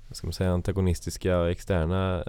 [0.08, 2.24] vad ska man säga, antagonistiska och externa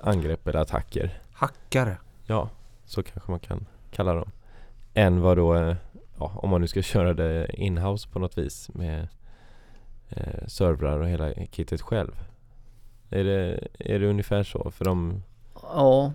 [0.00, 1.20] angrepp eller attacker.
[1.32, 1.96] Hackare.
[2.26, 2.50] Ja,
[2.84, 4.30] så kanske man kan kalla dem.
[4.94, 5.76] Än vad då, eh,
[6.18, 9.08] ja, om man nu ska köra det inhouse på något vis med
[10.08, 12.12] eh, servrar och hela kittet själv.
[13.10, 14.70] Är det, är det ungefär så?
[14.70, 15.22] För de,
[15.62, 16.12] Ja,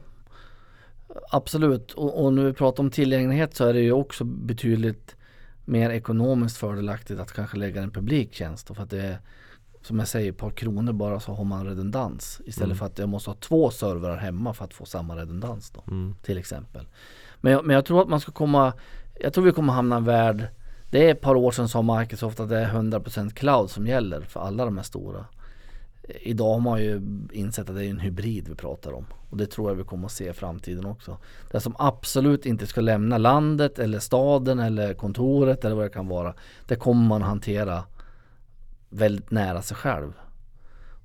[1.32, 1.92] absolut.
[1.92, 5.16] Och, och när vi pratar om tillgänglighet så är det ju också betydligt
[5.66, 8.68] mer ekonomiskt fördelaktigt att kanske lägga en publiktjänst.
[8.68, 9.20] För att det är
[9.82, 12.42] som jag säger, ett par kronor bara så har man redundans.
[12.46, 12.78] Istället Mm.
[12.78, 15.84] för att jag måste ha två servrar hemma för att få samma redundans då.
[15.88, 16.16] Mm.
[16.22, 16.88] Till exempel.
[17.42, 18.74] Men jag, men jag tror att man ska komma
[19.20, 20.48] Jag tror vi kommer hamna i en värld
[20.90, 24.22] Det är ett par år sedan sa Microsoft att det är 100% cloud som gäller
[24.22, 25.26] för alla de här stora.
[26.22, 29.06] Idag har man ju insett att det är en hybrid vi pratar om.
[29.30, 31.18] Och det tror jag vi kommer att se i framtiden också.
[31.52, 36.08] Det som absolut inte ska lämna landet eller staden eller kontoret eller vad det kan
[36.08, 36.34] vara.
[36.68, 37.84] Det kommer man hantera
[38.90, 40.14] väldigt nära sig själv.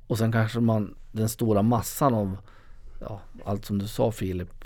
[0.06, 2.36] Och sen kanske man den stora massan av
[3.00, 4.64] ja, allt som du sa Filip,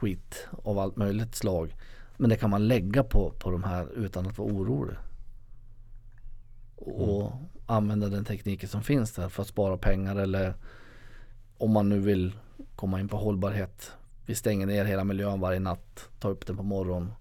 [0.00, 1.76] skit av allt möjligt slag.
[2.16, 4.96] Men det kan man lägga på, på de här utan att vara orolig.
[6.76, 7.32] Och
[7.66, 10.54] använda den tekniken som finns där för att spara pengar eller
[11.58, 12.32] om man nu vill
[12.76, 13.92] komma in på hållbarhet.
[14.26, 17.12] Vi stänger ner hela miljön varje natt, tar upp den på morgonen.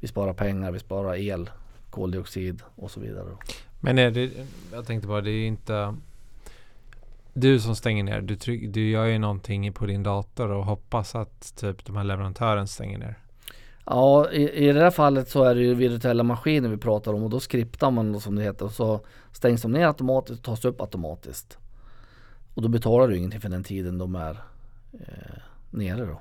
[0.00, 1.50] Vi sparar pengar, vi sparar el,
[1.90, 3.28] koldioxid och så vidare.
[3.80, 4.30] Men är det,
[4.72, 5.96] jag tänkte bara, det är inte
[7.32, 8.20] du som stänger ner.
[8.20, 12.04] Du, tryck, du gör ju någonting på din dator och hoppas att typ de här
[12.04, 13.18] leverantören stänger ner.
[13.86, 17.22] Ja, i, i det här fallet så är det ju virtuella maskiner vi pratar om
[17.22, 19.00] och då skriptar man då som det heter och så
[19.32, 21.58] stängs de ner automatiskt och tas upp automatiskt.
[22.54, 24.40] Och då betalar du ingenting för den tiden de är
[24.92, 26.20] eh, nere då.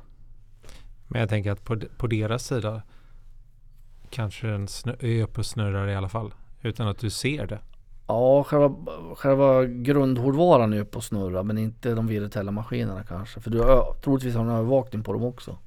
[1.08, 2.82] Men jag tänker att på, på deras sida
[4.10, 4.68] kanske den
[5.00, 6.34] är uppe och snurrar i alla fall.
[6.62, 7.60] Utan att du ser det.
[8.08, 8.76] Ja, själva,
[9.16, 13.40] själva grundhårdvaran är uppe och snurrar men inte de virtuella maskinerna kanske.
[13.40, 15.58] För du har ö- troligtvis har en övervakning på dem också.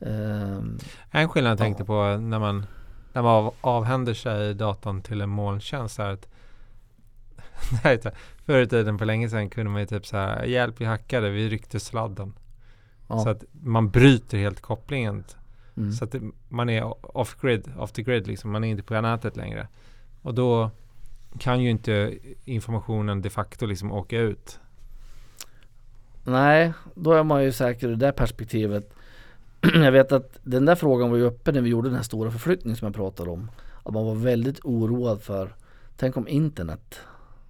[0.00, 0.78] Ehm,
[1.10, 1.86] En skillnad jag tänkte Ja.
[1.86, 2.66] på när man,
[3.12, 6.28] när man av, avhänder sig datan till en molntjänst är att
[8.46, 11.30] Förr i tiden för länge sedan kunde man ju typ så här Hjälp vi hackade,
[11.30, 12.32] vi ryckte sladden.
[13.08, 13.18] ja.
[13.18, 15.24] Så att man bryter helt kopplingen.
[15.76, 15.92] mm.
[15.92, 16.14] Så att
[16.48, 18.50] man är off-grid, off the grid liksom.
[18.50, 19.68] Man är inte på nätet längre.
[20.22, 20.70] Och då
[21.38, 24.60] kan ju inte informationen de facto liksom åka ut.
[26.24, 28.94] Nej, då är man ju säker ur det perspektivet.
[29.74, 32.30] jag vet att den där frågan var ju uppe när vi gjorde den här stora
[32.30, 33.50] förflyttningen som jag pratade om.
[33.82, 35.54] Att man var väldigt oroad för,
[35.96, 37.00] tänk om internet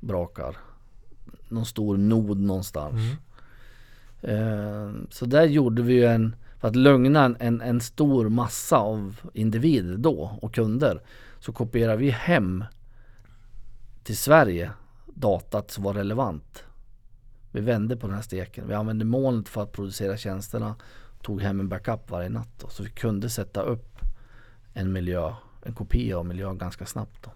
[0.00, 0.56] brakar.
[1.48, 3.00] Någon stor nod någonstans.
[4.22, 8.76] Eh, så där gjorde vi ju en, för att lugna en, en, en stor massa
[8.76, 11.00] av individer då och kunder.
[11.38, 12.64] Så kopierade vi hem
[14.06, 14.70] till Sverige
[15.06, 16.64] datat som var relevant.
[17.50, 18.68] Vi vände på den här steken.
[18.68, 20.74] Vi använde molnet för att producera tjänsterna.
[21.22, 23.98] Tog hem en backup varje natt då, så vi kunde sätta upp
[24.72, 27.22] en miljö, en kopia av miljön ganska snabbt.
[27.22, 27.30] Då.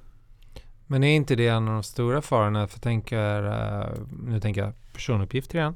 [0.87, 2.67] Men är inte det en av de stora farorna?
[2.67, 3.89] För tänker, eh,
[4.27, 5.75] nu tänker jag personuppgifter igen.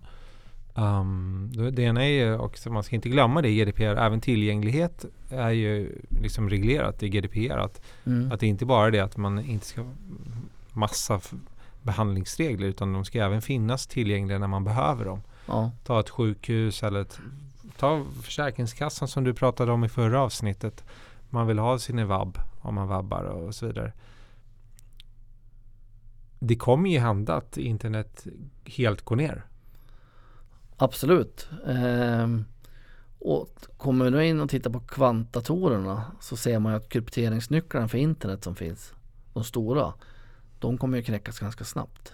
[0.77, 4.21] Um, det det ena är ju också, man ska inte glömma det i GDPR, även
[4.21, 7.59] tillgänglighet är ju liksom reglerat i GDPR.
[7.59, 8.33] Att, Mm.
[8.33, 9.85] att det inte bara är det att man inte ska
[10.75, 11.21] massa
[11.83, 15.23] behandlingsregler utan de ska även finnas tillgängliga när man behöver dem.
[15.47, 15.71] Ja.
[15.85, 17.19] Ta ett sjukhus eller ett,
[17.77, 20.85] ta Försäkringskassan som du pratade om i förra avsnittet.
[21.31, 23.93] Man vill ha sin vab om man vabbar och så vidare.
[26.39, 28.27] Det kommer ju hända att internet
[28.65, 29.45] helt går ner.
[30.77, 31.49] Absolut.
[31.67, 32.45] Ehm,
[33.19, 37.99] och kommer du in och tittar på kvantdatorerna så ser man ju att krypteringsnycklarna för
[37.99, 38.93] internet som finns,
[39.33, 39.93] de stora,
[40.64, 42.12] de kommer ju knäckas ganska snabbt.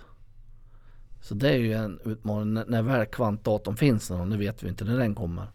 [1.21, 2.55] Så det är ju en utmaning.
[2.55, 5.47] När, när väl kvantdatorn finns, nu vet vi inte när den kommer.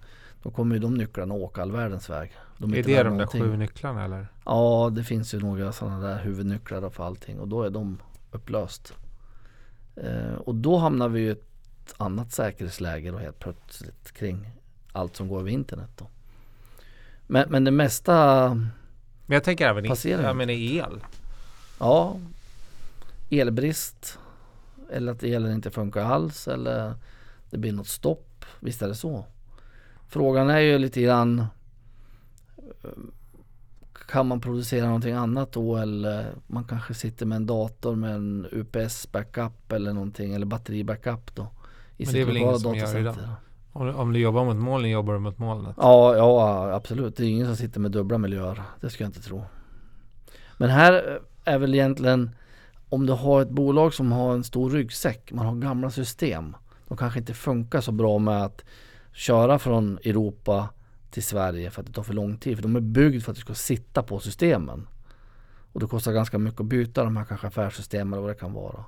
[0.43, 2.34] Då kommer ju de nycklarna åka all världens väg.
[2.58, 3.41] De är det de där någonting.
[3.41, 4.27] sju nycklarna eller?
[4.45, 7.97] Ja, det finns ju några sådana där huvudnycklar för allting och då är de
[8.31, 8.93] upplöst.
[9.95, 14.49] Eh, och då hamnar vi i ett annat säkerhetsläge då helt plötsligt kring
[14.91, 16.08] allt som går över internet då.
[17.27, 18.49] Men, men det mesta,
[19.25, 20.34] Men jag tänker även i, inte.
[20.36, 21.03] menar el.
[21.79, 22.17] ja,
[23.39, 24.19] elbrist
[24.91, 26.93] eller att elen inte funkar alls eller
[27.50, 28.45] det blir något stopp.
[28.60, 29.26] Visst är det så.
[30.08, 31.40] Frågan är ju lite grann
[32.83, 32.90] eh,
[34.08, 38.48] kan man producera någonting annat då eller man kanske sitter med en dator med en
[38.52, 41.48] UPS backup eller någonting eller batteri backup då.
[41.98, 43.29] I Men det är väl ingen som gör datacenter.
[43.71, 45.75] Om, om du jobbar mot molnen jobbar du mot molnet.
[45.77, 47.17] Ja, ja absolut.
[47.17, 48.62] Det är ingen som sitter med dubbla miljöer.
[48.81, 49.44] Det ska jag inte tro.
[50.58, 52.29] Men här är väl egentligen
[52.96, 56.56] om du har ett bolag som har en stor ryggsäck, man har gamla system.
[56.87, 58.63] De kanske inte funkar så bra med att
[59.13, 60.69] köra från Europa
[61.12, 62.56] till Sverige för att det tar för lång tid.
[62.58, 64.87] För de är byggda för att du ska sitta på systemen.
[65.73, 68.54] Och det kostar ganska mycket att byta de här kanske affärssystemen eller vad det kan
[68.54, 68.85] vara.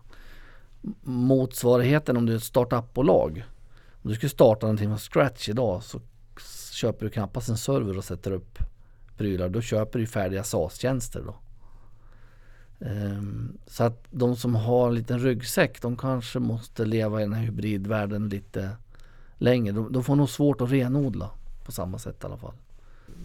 [1.04, 3.44] Motsvarigheten om du är ett startupbolag.
[3.92, 6.02] Om du skulle starta någonting från scratch idag så
[6.72, 8.60] köper du knappast en server och sätter upp
[9.18, 9.50] prylar.
[9.50, 11.36] Då köper du färdiga SaaS-tjänster då.
[12.80, 17.34] Ehm, Så att de som har en liten ryggsäck de kanske måste leva i den
[17.34, 18.70] här hybridvärlden lite
[19.38, 19.72] längre.
[19.74, 21.30] De, de får nog svårt att renodla
[21.66, 22.54] på samma sätt i alla fall.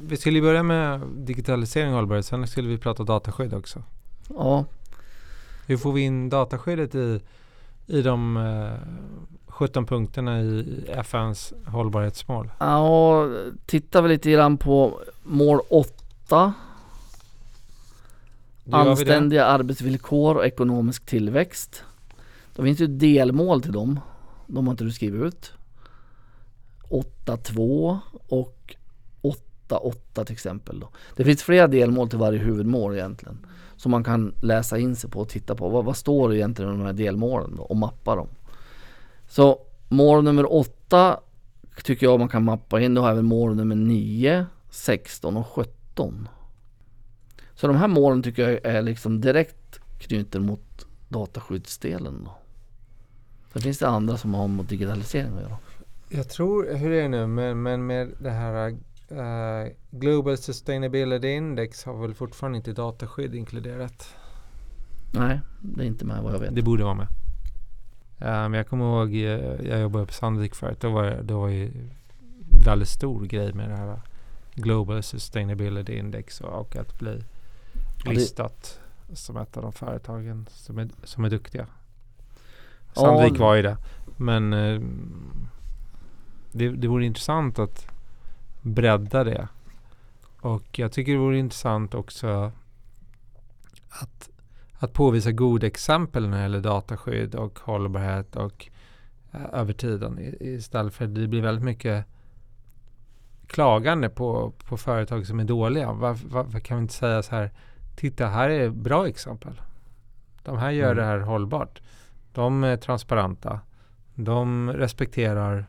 [0.03, 2.27] Vi skulle börja med digitalisering och hållbarhet.
[2.27, 3.83] Sen skulle vi prata dataskydd också.
[4.29, 4.65] Ja,
[5.67, 7.21] Hur får vi in dataskyddet i,
[7.87, 8.73] i de eh,
[9.47, 12.51] 17 punkterna i FNs hållbarhetsmål?
[12.59, 13.29] ja
[13.67, 15.93] tittar vi lite grann på mål 8
[16.29, 16.53] Då gör
[18.13, 18.52] vi det.
[18.71, 21.85] Anständiga arbetsvillkor och ekonomisk tillväxt.
[22.55, 24.01] Då finns ju delmål till dem.
[24.47, 25.53] De har inte du skrivit ut.
[26.89, 27.99] 8.2
[28.29, 28.77] och
[29.23, 30.81] 8.8 till exempel.
[30.81, 30.89] Då.
[31.17, 33.47] Det finns flera delmål till varje huvudmål egentligen.
[33.77, 35.69] Som man kan läsa in sig på och titta på.
[35.69, 38.29] Vad, vad står det egentligen i de här delmålen då, och mappa dem.
[39.29, 39.59] Så
[39.89, 41.21] mål nummer 8
[41.85, 42.95] tycker jag man kan mappa in.
[42.95, 46.29] Då har även mål nummer 9, 16 och 17.
[47.63, 52.25] Så de här målen tycker jag är liksom direkt knuten mot dataskyddsdelen.
[52.25, 52.35] Då.
[53.53, 55.57] Sen finns det andra som har med digitalisering att göra.
[56.09, 58.69] Jag tror, hur är det nu, men, men med det här
[59.09, 64.15] eh, Global Sustainability Index har väl fortfarande inte dataskydd inkluderat?
[65.15, 66.55] Nej, det är inte med vad jag vet.
[66.55, 67.09] Det borde vara med.
[68.19, 70.81] Eh, men jag kommer ihåg, eh, jag jobbade på Sandvik förut.
[70.81, 71.73] Då var det var ju
[72.67, 74.01] väldigt stor grej med det här
[74.55, 77.23] Global Sustainability Index och, och att bli
[78.05, 78.81] Ja, det- listat
[79.13, 81.67] som ett av de företagen som är, som är duktiga.
[82.95, 83.77] Ja, Sandvik det- var ju det.
[84.17, 84.81] Men eh,
[86.53, 87.87] det, det vore intressant att
[88.63, 89.49] bredda det.
[90.41, 92.53] Och jag tycker det vore intressant också
[93.89, 94.31] att,
[94.79, 98.69] att påvisa goda exempel när det gäller dataskydd och hållbarhet och
[99.33, 100.19] eh, över tiden.
[100.41, 102.05] Istället för att det blir väldigt mycket
[103.47, 105.93] klagande på, på företag som är dåliga.
[105.93, 107.51] Varför, varför kan vi inte säga så här,
[107.97, 109.61] titta här är bra exempel.
[110.43, 110.97] De här gör Mm.
[110.97, 111.80] det här hållbart.
[112.32, 113.61] De är transparenta.
[114.14, 115.66] De respekterar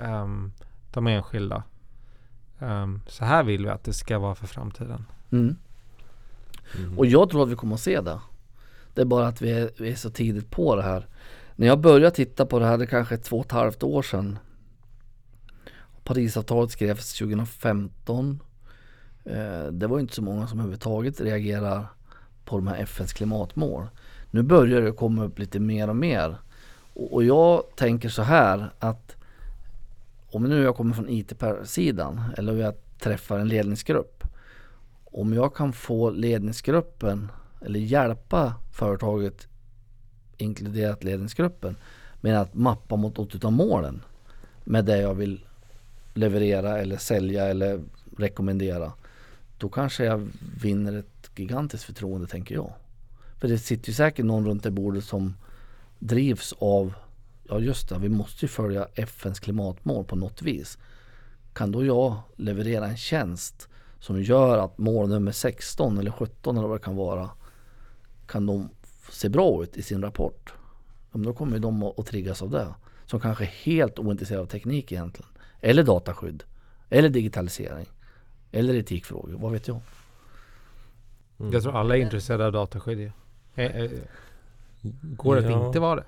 [0.00, 0.52] ehm,
[0.92, 1.62] de enskilda.
[2.58, 5.04] Ehm, så här vill vi att det ska vara för framtiden.
[5.32, 5.56] Mm.
[6.78, 6.98] Mm.
[6.98, 8.20] Och jag tror att vi kommer att se det.
[8.94, 11.06] Det är bara att vi är, vi är så tidigt på det här.
[11.56, 14.02] När jag började titta på det här, det kanske är två och ett halvt år
[14.02, 14.38] sedan.
[16.04, 18.40] Parisavtalet skrevs 2015.
[19.26, 21.86] Eh, det var inte så många som överhuvudtaget reagerar
[22.44, 23.86] på de här FNs klimatmål.
[24.30, 26.36] Nu börjar det komma upp lite mer och mer.
[26.94, 29.16] Och, jag tänker så här att
[30.30, 34.24] om nu jag kommer från IT-sidan eller jag träffar en ledningsgrupp
[35.04, 39.48] om jag kan få ledningsgruppen eller hjälpa företaget
[40.36, 41.76] inkluderat ledningsgruppen
[42.20, 44.02] med att mappa mot något utav målen
[44.64, 45.40] med det jag vill
[46.14, 47.80] leverera eller sälja eller
[48.16, 48.92] rekommendera
[49.58, 50.28] då kanske jag
[50.62, 52.72] vinner ett gigantiskt förtroende tänker jag.
[53.40, 55.34] För det sitter ju säkert någon runt det bordet som
[55.98, 56.94] drivs av
[57.48, 60.78] ja just det, vi måste ju följa FNs klimatmål på något vis.
[61.52, 63.68] Kan då jag leverera en tjänst
[64.00, 67.30] som gör att mål nummer 16 eller 17 eller vad det kan vara
[68.26, 68.68] kan de
[69.10, 70.54] se bra ut i sin rapport.
[71.12, 72.74] Ja, men då kommer ju de att att triggas av det.
[73.06, 75.30] Som kanske är helt ointresserade av teknik egentligen.
[75.60, 76.42] Eller dataskydd.
[76.88, 77.86] Eller digitalisering.
[78.52, 79.80] Eller etikfrågor, vad vet jag.
[81.40, 81.52] Mm.
[81.52, 83.12] Jag tror alla är intresserade av dataskydd.
[83.54, 83.90] Eh, eh,
[85.02, 85.66] Går det att Ja.
[85.66, 86.04] inte vara det?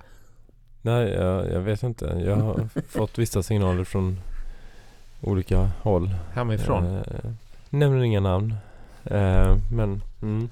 [0.83, 2.05] Nej, jag, jag vet inte.
[2.27, 4.21] Jag har fått vissa signaler från
[5.21, 6.15] olika håll.
[6.33, 6.97] Hemifrån?
[6.97, 7.03] Eh,
[7.71, 8.55] nämner inga namn.
[9.05, 10.49] Eh, men mm,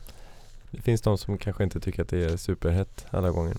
[0.70, 3.57] det finns de som kanske inte tycker att det är superhett alla gånger.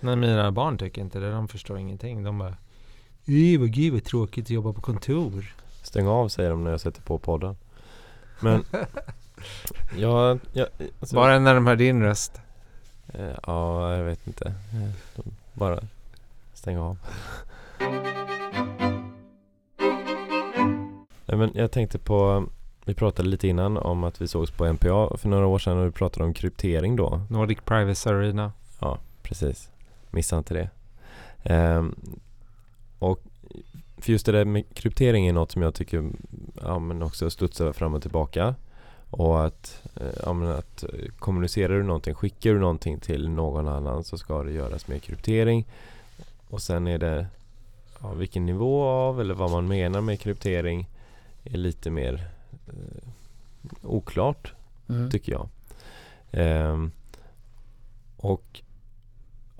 [0.00, 1.30] Nej, mina barn tycker inte det.
[1.30, 2.22] De förstår ingenting.
[2.22, 2.54] De bara
[3.24, 5.54] gud vad tråkigt att jobba på kontor.
[5.82, 7.56] Stäng av säger de när jag sätter på podden.
[8.40, 8.64] Men
[9.96, 10.68] jag, jag,
[11.00, 12.40] alltså, Bara när de hör din röst.
[13.14, 14.48] eh, ja, jag vet inte.
[14.48, 15.22] Eh, De,
[15.52, 15.78] bara
[16.54, 16.98] stänga av.
[21.28, 22.46] Nej, men jag tänkte på
[22.84, 25.86] vi pratade lite innan om att vi sågs på NPA för några år sedan och
[25.86, 27.20] vi pratade om kryptering då.
[27.30, 28.52] Nordic Privacy Arena.
[29.22, 29.70] Precis.
[30.10, 30.70] Missa inte det.
[31.42, 31.94] Ehm,
[32.98, 33.20] och
[34.06, 36.10] för just det där med kryptering är något som jag tycker
[36.62, 38.54] ja, men också studsar fram och tillbaka.
[39.10, 40.88] Och att, eh, ja, men att eh,
[41.18, 45.66] kommunicerar du någonting, skickar du någonting till någon annan så ska det göras med kryptering.
[46.48, 47.26] Och sen är det
[48.02, 50.88] ja, vilken nivå av eller vad man menar med kryptering
[51.44, 52.28] är lite mer
[52.66, 53.08] eh,
[53.82, 54.52] oklart
[54.88, 55.10] Mm.
[55.10, 55.48] tycker jag.
[56.30, 56.90] Ehm,
[58.16, 58.60] och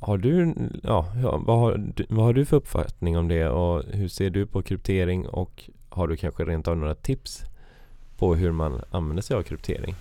[0.06, 1.06] har du, ja,
[1.46, 4.62] vad, har du, vad har du för uppfattning om det och hur ser du på
[4.62, 7.42] kryptering och har du kanske rent av några tips
[8.16, 9.94] på hur man använder sig av kryptering?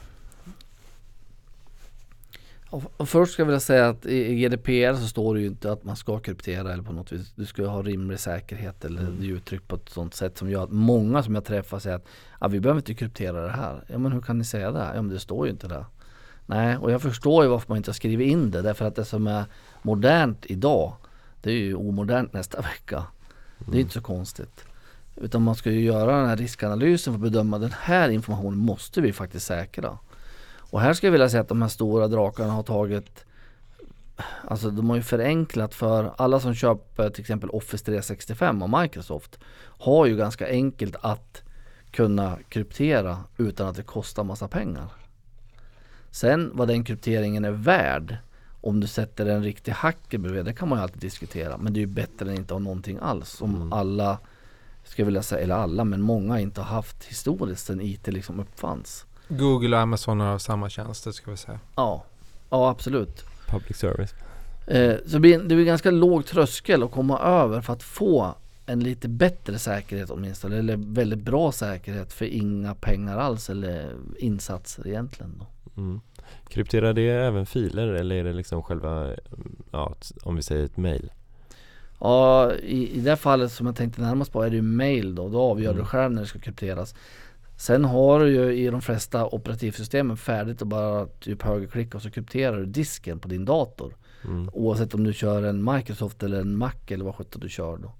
[2.70, 5.84] Och, först ska jag vilja säga att i, GDPR så står det ju inte att
[5.84, 7.34] man ska kryptera eller på något vis.
[7.36, 9.24] Du ska ha rimlig säkerhet eller Mm.
[9.24, 12.06] uttryckt på ett sånt sätt som gör att många som jag träffar säger att
[12.40, 13.84] ah, vi behöver inte kryptera det här.
[13.88, 14.92] Ja men hur kan ni säga det?
[14.96, 15.86] Ja men det står ju inte det.
[16.46, 18.62] Nej, och jag förstår ju varför man inte har skrivit in det.
[18.62, 19.46] Därför att det som är
[19.86, 20.94] modernt idag,
[21.42, 23.04] det är ju omodernt nästa vecka.
[23.58, 24.66] Det är inte så konstigt.
[25.16, 29.02] Utan man ska ju göra den här riskanalysen för att bedöma den här informationen måste
[29.02, 29.98] vi faktiskt säkra.
[30.58, 33.26] Och här skulle jag vilja säga att de här stora drakarna har tagit
[34.48, 39.40] Alltså de har ju förenklat för alla som köper till exempel Office 365 av Microsoft
[39.80, 41.44] har ju ganska enkelt att
[41.92, 44.88] kunna kryptera utan att det kostar massa pengar.
[46.12, 48.18] Sen vad den krypteringen är värd
[48.66, 51.58] om du sätter en riktig hacker bredvid, det kan man ju alltid diskutera.
[51.58, 53.42] Men det är ju bättre än inte ha någonting alls.
[53.42, 53.74] Om Mm.
[53.74, 54.18] alla,
[54.84, 58.40] ska jag vilja säga, eller alla, men många inte har haft historiskt sen IT liksom
[58.40, 59.06] uppfanns.
[59.28, 61.60] Google och Amazon har samma tjänster ska vi säga.
[61.76, 62.04] Ja,
[62.50, 63.24] ja absolut.
[63.48, 64.14] Public service.
[64.68, 68.36] Eh, så det blir, det blir ganska låg tröskel att komma över för att få
[68.66, 70.58] en lite bättre säkerhet åtminstone.
[70.58, 75.40] Eller väldigt bra säkerhet för inga pengar alls eller insatser egentligen.
[75.40, 75.48] Då.
[75.82, 76.02] Mm.
[76.48, 79.10] Krypterar det även filer eller är det liksom själva,
[79.72, 81.12] ja, om vi säger ett mail?
[82.00, 85.30] Ja, i, i det fallet som jag tänkte närmast på är det ju mail då.
[85.30, 85.82] Då avgör Mm.
[85.84, 86.96] du själv när det ska krypteras.
[87.58, 92.12] Sen har du ju i de flesta operativsystemen färdigt och bara typ högerklicka och så
[92.12, 93.96] krypterar du disken på din dator.
[94.24, 94.50] Mm.
[94.54, 97.92] Oavsett om du kör en Microsoft eller en Mac eller vad sjutton du kör då.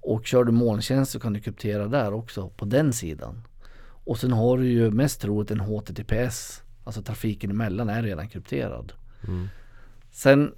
[0.00, 3.42] Och kör du molntjänst så kan du kryptera där också på den sidan.
[4.06, 8.92] Och sen har du ju mest troligt en HTTPS, alltså trafiken emellan är redan krypterad.
[9.28, 9.48] Mm.
[10.10, 10.54] Sen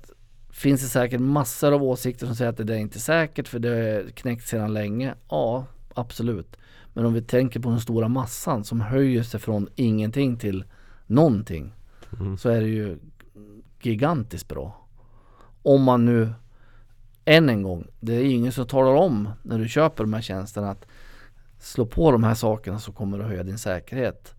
[0.51, 3.59] finns det säkert massor av åsikter som säger att det där är inte säkert för
[3.59, 5.15] det är knäckt sedan länge.
[5.29, 6.57] Ja, absolut.
[6.93, 10.65] Men om vi tänker på den stora massan som höjer sig från ingenting till
[11.07, 11.73] någonting
[12.21, 12.39] Mm.
[12.39, 12.99] så är det ju
[13.83, 14.87] gigantiskt bra.
[15.63, 16.33] Om man nu,
[17.25, 20.71] än en gång, det är ingen som talar om när du köper de här tjänsterna
[20.71, 20.87] att
[21.59, 24.35] slå på de här sakerna så kommer det höja din säkerhet.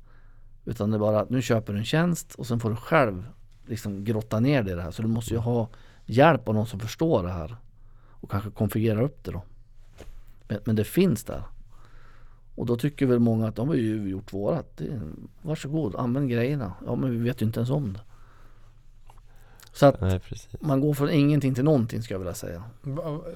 [0.67, 3.27] Utan det är bara att nu köper du en tjänst och sen får du själv
[3.65, 4.91] liksom grotta ner dig i det här.
[4.91, 5.67] Så du måste ju ha
[6.05, 7.55] hjälp av någon som förstår det här.
[8.11, 9.41] Och kanske konfigurera upp det då.
[10.47, 11.43] Men, men det finns där.
[12.55, 14.77] Och då tycker väl många att de har ju gjort vårat.
[14.77, 15.01] Det,
[15.41, 16.73] varsågod, använd grejerna.
[16.85, 17.99] Ja men vi vet ju inte ens om det.
[19.71, 20.21] Så att Nej,
[20.59, 22.63] man går från ingenting till någonting ska jag vilja säga.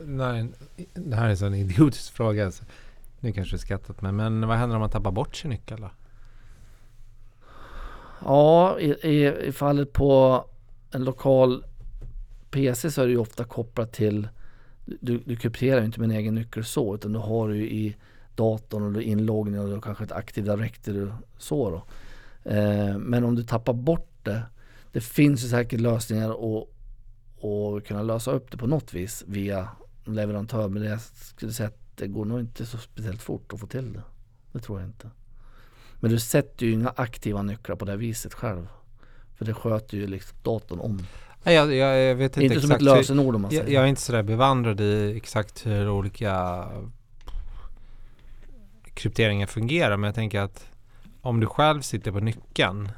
[0.06, 0.48] Nej,
[0.94, 2.46] det här är en sån idiotisk fråga.
[2.46, 2.64] Alltså.
[3.20, 4.14] Nu kanske du skrattat med.
[4.14, 5.90] Men vad händer om man tappar bort sin nyckel då?
[8.26, 10.45] Ja, i, i, i fallet på
[10.91, 11.63] en lokal
[12.51, 14.28] PC så är det ju ofta kopplat till
[14.86, 17.95] du, du krypterar ju inte med en egen nyckel så utan du har ju i
[18.36, 21.84] datorn och du inloggning och du har kanske ett Active Directory och så då.
[22.51, 24.43] Eh, men om du tappar bort det
[24.91, 26.67] det finns ju säkert lösningar att
[27.43, 29.69] och kunna lösa upp det på något vis via
[30.05, 33.67] leverantör men jag skulle säga att det går nog inte så speciellt fort att få
[33.67, 34.03] till det.
[34.51, 35.09] Det tror jag inte.
[36.02, 38.68] Men du sätter ju inga aktiva nycklar på det viset själv.
[39.38, 40.99] För det sköter ju liksom datorn om.
[41.43, 42.97] Nej, jag, jag, jag vet Inte, inte, inte som ett exakt.
[42.97, 43.64] lösenord om man säger.
[43.64, 46.66] jag, jag är inte sådär bevandrad i exakt hur olika
[48.93, 49.97] krypteringar fungerar.
[49.97, 50.66] Men jag tänker att
[51.22, 52.89] om du själv sitter på nyckeln.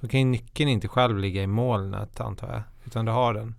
[0.00, 2.62] Då kan ju nyckeln inte själv ligga i molnet antar jag.
[2.84, 3.54] Utan du har den.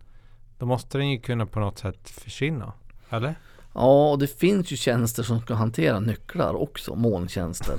[0.57, 2.73] Då måste den ju kunna på något sätt försvinna.
[3.09, 3.35] Eller?
[3.73, 7.75] Ja, och det finns ju tjänster som ska hantera nycklar också, molntjänster.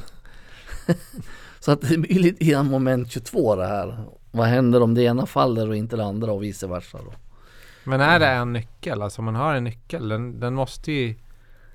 [1.61, 4.05] Så att det blir lite grann moment 22 det här.
[4.31, 7.13] Vad händer om det ena faller och inte det andra och vice versa då?
[7.85, 9.03] Men är det en nyckel?
[9.03, 10.09] Alltså man har en nyckel.
[10.09, 11.15] Den, den måste ju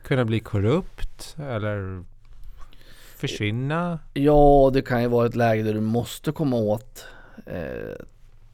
[0.04, 1.36] kunna bli korrupt.
[1.40, 2.04] Eller
[3.16, 4.00] försvinna.
[4.14, 7.06] Ja, det kan ju vara ett läge där du måste komma åt
[7.46, 8.06] eh,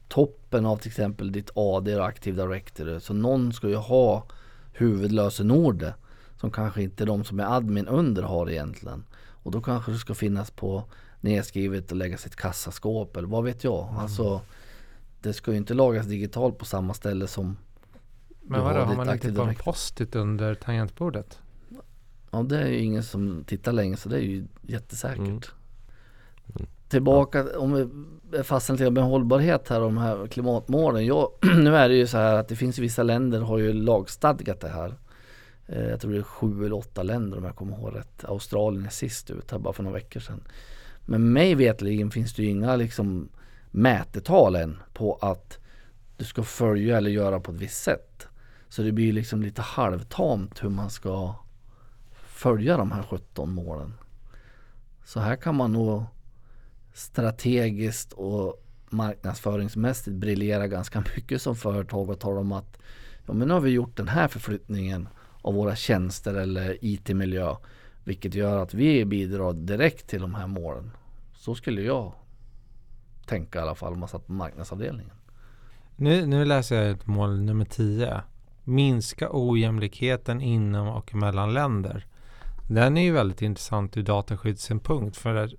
[0.08, 2.99] toppen av till exempel ditt AD och Active Directory.
[2.99, 4.26] Så någon ska ju ha
[4.74, 5.93] huvudlösenordet
[6.39, 9.03] som kanske inte de som är admin under har egentligen.
[9.46, 10.84] Och då kanske det ska finnas på
[11.22, 13.96] nedskrivet och läggas i ett kassaskåp eller vad vet jag.
[13.98, 14.41] Alltså
[15.22, 17.58] det ska ju inte lagras digitalt på samma ställe som
[18.41, 21.39] Men Du vadå, har man inte Active på en post-it under tangentbordet?
[22.32, 25.20] Ja det är ju ingen som tittar längre så det är ju jättesäkert.
[25.20, 25.41] Mm.
[26.56, 26.68] Mm.
[26.88, 27.74] Tillbaka, om
[28.32, 31.06] vi fastnar lite med hållbarhet här och de här klimatmålen.
[31.06, 34.62] Ja, nu är det ju så här att det finns vissa länder har ju lagstadgat
[34.62, 34.96] det här.
[35.68, 38.26] Eh, Jag tror det är sju eller åtta länder om jag kommer ihåg rätt.
[38.26, 40.43] Australien är sist ut här bara för några veckor sedan.
[41.05, 43.30] Men mig vetligen finns det ju inga liksom
[43.72, 45.59] mätetal än på att
[46.18, 48.28] du ska följa eller göra på ett visst sätt.
[48.70, 51.36] Så det blir liksom lite halvtamt hur man ska
[52.13, 53.93] följa de här 17 målen.
[55.03, 56.03] Så här kan man nog
[56.93, 62.78] strategiskt och marknadsföringsmässigt briljera ganska mycket som företag och tala om att
[63.26, 65.07] ja, men nu har vi gjort den här förflyttningen
[65.46, 67.56] av våra tjänster eller IT-miljö.
[68.04, 70.91] Vilket gör att vi bidrar direkt till de här målen.
[71.36, 72.14] Så skulle jag
[73.26, 75.16] tänka i alla fall om man satt på marknadsavdelningen.
[75.96, 78.22] Nu, nu läser jag ett mål nummer 10.
[78.64, 82.06] Minska ojämlikheten inom och mellan länder.
[82.70, 85.52] Den är ju väldigt intressant ur dataskyddssynpunkt för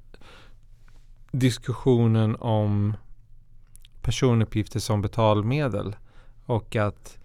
[1.30, 2.96] diskussionen om
[4.02, 5.96] personuppgifter som betalmedel
[6.46, 7.18] och att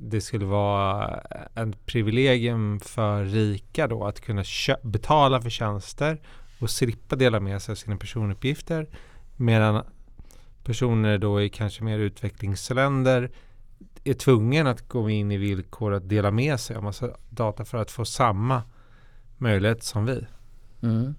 [0.00, 1.20] det skulle vara
[1.54, 4.44] ett privilegium för rika då att kunna
[4.82, 6.20] betala för tjänster
[6.60, 8.86] och slippa dela med sig av sina personuppgifter
[9.36, 9.84] medan
[10.64, 13.30] personer då i kanske mer utvecklingsländer
[14.04, 17.78] är tvungen att gå in i villkor att dela med sig av massa data för
[17.78, 18.62] att få samma
[19.38, 20.26] möjlighet som vi.
[20.82, 21.14] Mm.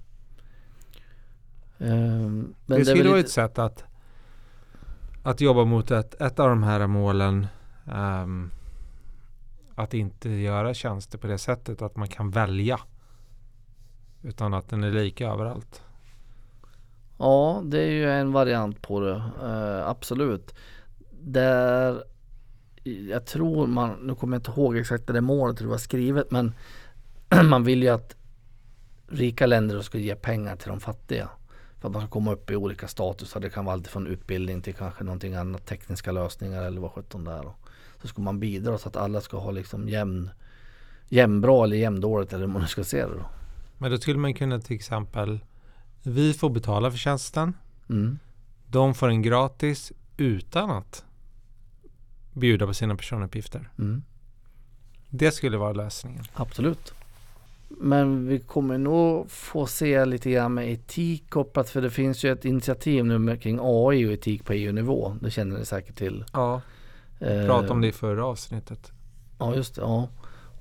[1.78, 3.28] Um, det, det skulle vara lite...
[3.28, 3.84] ett sätt att,
[5.24, 7.48] att jobba mot ett, ett av de här målen
[7.86, 8.52] um,
[9.76, 12.80] att inte göra tjänster på det sättet att man kan välja.
[14.22, 15.82] Utan att den är lika överallt.
[17.18, 19.24] Ja, det är ju en variant på det.
[19.44, 20.56] Eh, absolut.
[21.22, 22.04] Där
[22.84, 26.32] jag tror man, nu kommer jag inte ihåg exakt det målet hur det var skrivet
[26.32, 26.54] men
[27.50, 28.16] man vill ju att
[29.08, 31.30] rika länder ska ge pengar till de fattiga.
[31.80, 33.40] För att man ska komma upp i olika statusar.
[33.40, 37.24] Det kan vara allt från utbildning till kanske någonting annat, tekniska lösningar eller vad sjutton
[37.24, 37.54] det är.
[38.04, 40.30] Så ska man bidra så att alla ska ha liksom jämn,
[41.10, 43.26] jämnbra eller jämndåligt eller hur man nu ska se det då.
[43.78, 45.40] Men då skulle man kunna till exempel
[46.04, 47.54] Vi får betala för tjänsten.
[47.90, 48.20] Mm.
[48.68, 51.06] De får den gratis utan att
[52.34, 53.70] bjuda på sina personuppgifter.
[53.80, 54.04] Mm.
[55.10, 56.24] Det skulle vara lösningen.
[56.34, 56.94] Absolut.
[57.70, 62.32] Men vi kommer nog få se lite grann med etik kopplat för det finns ju
[62.32, 65.16] ett initiativ nu kring AI och etik på EU-nivå.
[65.22, 66.26] Det känner ni säkert till.
[66.34, 66.62] Ja,
[67.20, 68.92] eh, pratade om det i förra avsnittet.
[69.40, 69.82] Ja, just det.
[69.82, 70.08] Ja.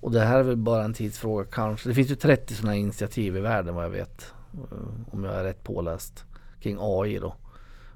[0.01, 1.89] Och det här är väl bara en tidsfråga kanske.
[1.89, 4.35] Det finns ju 30 sådana initiativ i världen vad jag vet.
[4.55, 6.25] Eh, om jag är rätt påläst
[6.61, 7.35] kring AI då.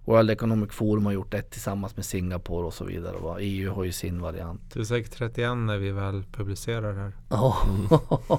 [0.05, 3.17] World Economic Forum har gjort ett tillsammans med Singapore och så vidare.
[3.19, 3.37] Va?
[3.41, 4.61] EU har ju sin variant.
[4.75, 7.13] Det är säkert 31 när vi väl publicerar det här.
[7.29, 7.57] Ja.
[7.69, 8.01] Mm.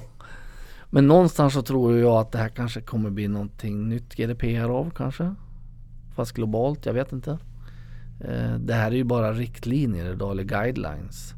[0.90, 4.90] Men någonstans så tror jag att det här kanske kommer bli någonting nytt GDPR av
[4.90, 5.34] kanske.
[6.14, 7.38] Fast globalt, jag vet inte.
[8.20, 11.34] Eh, det här är ju bara riktlinjer idag, eller guidelines.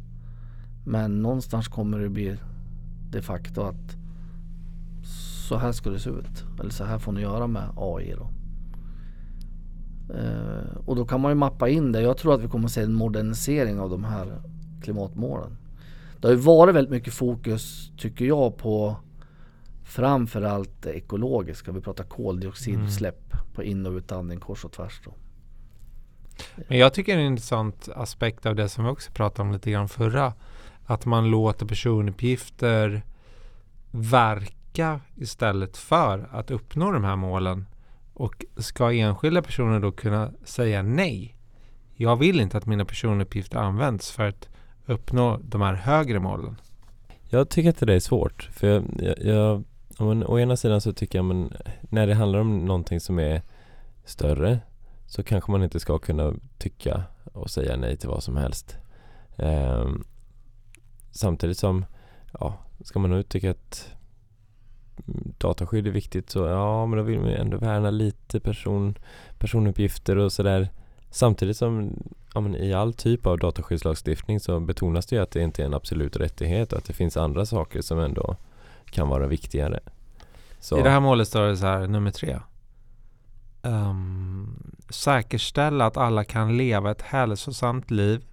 [0.87, 2.37] Men någonstans kommer det bli
[3.11, 3.97] de facto att
[5.49, 6.45] så här ska det se ut.
[6.61, 8.31] Eller så här får ni göra med AI då.
[10.15, 12.01] Eh, och då kan man ju mappa in det.
[12.03, 14.43] Jag tror att vi kommer att se en modernisering av de här
[14.83, 15.57] klimatmålen.
[16.21, 18.97] Det har ju varit väldigt mycket fokus, tycker jag, på
[19.85, 21.73] framförallt det ekologiska.
[21.73, 23.47] Vi pratar koldioxidutsläpp mm.
[23.55, 25.01] på in och utandning kors och tvärs.
[25.05, 25.13] Då.
[26.69, 29.89] Men jag tycker en intressant aspekt av det som vi också pratade om lite grann
[29.89, 30.33] förra.
[30.87, 33.03] Att man låter personuppgifter
[33.91, 37.67] verka istället för att uppnå de här målen.
[38.15, 41.37] Och ska enskilda personer då kunna säga nej?
[41.95, 44.49] Jag vill inte att mina personuppgifter används för att
[44.87, 46.57] uppnå de här högre målen.
[47.29, 48.49] Jag tycker inte det är svårt.
[48.53, 49.65] För jag, jag, jag
[49.99, 53.43] men, å ena sidan så tycker jag men när det handlar om någonting som är
[54.05, 54.61] större
[55.11, 57.03] så kanske man inte ska kunna tycka
[57.33, 58.77] och säga nej till vad som helst.
[59.37, 59.89] Eh,
[61.11, 61.85] samtidigt som,
[62.33, 63.93] ja, ska man nu tycka att
[65.39, 68.95] dataskydd är viktigt så ja, men då vill man ju ändå värna lite person,
[69.39, 70.69] personuppgifter och sådär.
[71.11, 72.03] Samtidigt som
[72.35, 75.67] ja, men i all typ av dataskyddslagstiftning så betonas det ju att det inte är
[75.67, 78.37] en absolut rättighet och att det finns andra saker som ändå
[78.91, 79.81] kan vara viktigare.
[80.61, 80.79] Så.
[80.79, 82.41] I det här målet står det så här, nummer tre.
[83.63, 88.25] Um, säkerställa att alla kan leva ett hälsosamt liv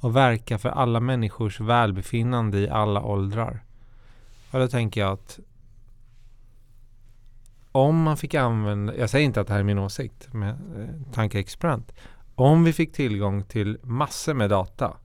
[0.00, 3.64] och verka för alla människors välbefinnande i alla åldrar.
[4.50, 5.38] Och då tänker jag att
[7.72, 11.12] om man fick använda, jag säger inte att det här är min åsikt, men eh,
[11.12, 11.92] tankeexperiment.
[12.34, 14.96] Om vi fick tillgång till massor med data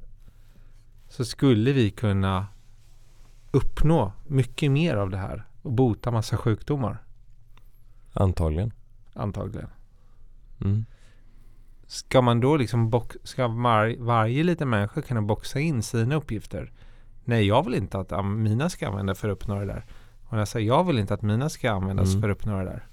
[1.08, 2.48] så skulle vi kunna
[3.52, 7.04] uppnå mycket mer av det här och bota massa sjukdomar.
[8.14, 8.72] Antagligen.
[9.20, 9.70] Antagligen.
[10.62, 10.86] Mm.
[11.88, 16.72] Ska man då liksom box, ska var, varje liten människa kunna boxa in sina uppgifter?
[17.24, 19.86] Nej, jag vill inte att mina ska användas för att uppnå det där.
[20.26, 22.22] Och när jag säger jag vill inte att mina ska användas mm.
[22.22, 22.86] för att uppnå det där.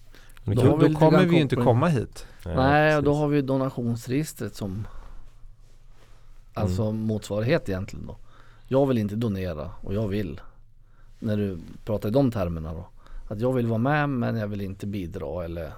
[0.45, 2.27] Då, då, då kommer vi ju inte komma hit.
[2.45, 4.87] Nej, och då har vi donationsregistret som
[6.57, 7.01] Alltså mm.
[7.01, 8.17] motsvarighet egentligen då.
[8.69, 10.41] Jag vill inte donera och jag vill.
[11.19, 12.87] När du pratar i de termerna då.
[13.29, 15.73] Att jag vill vara med men jag vill inte bidra eller.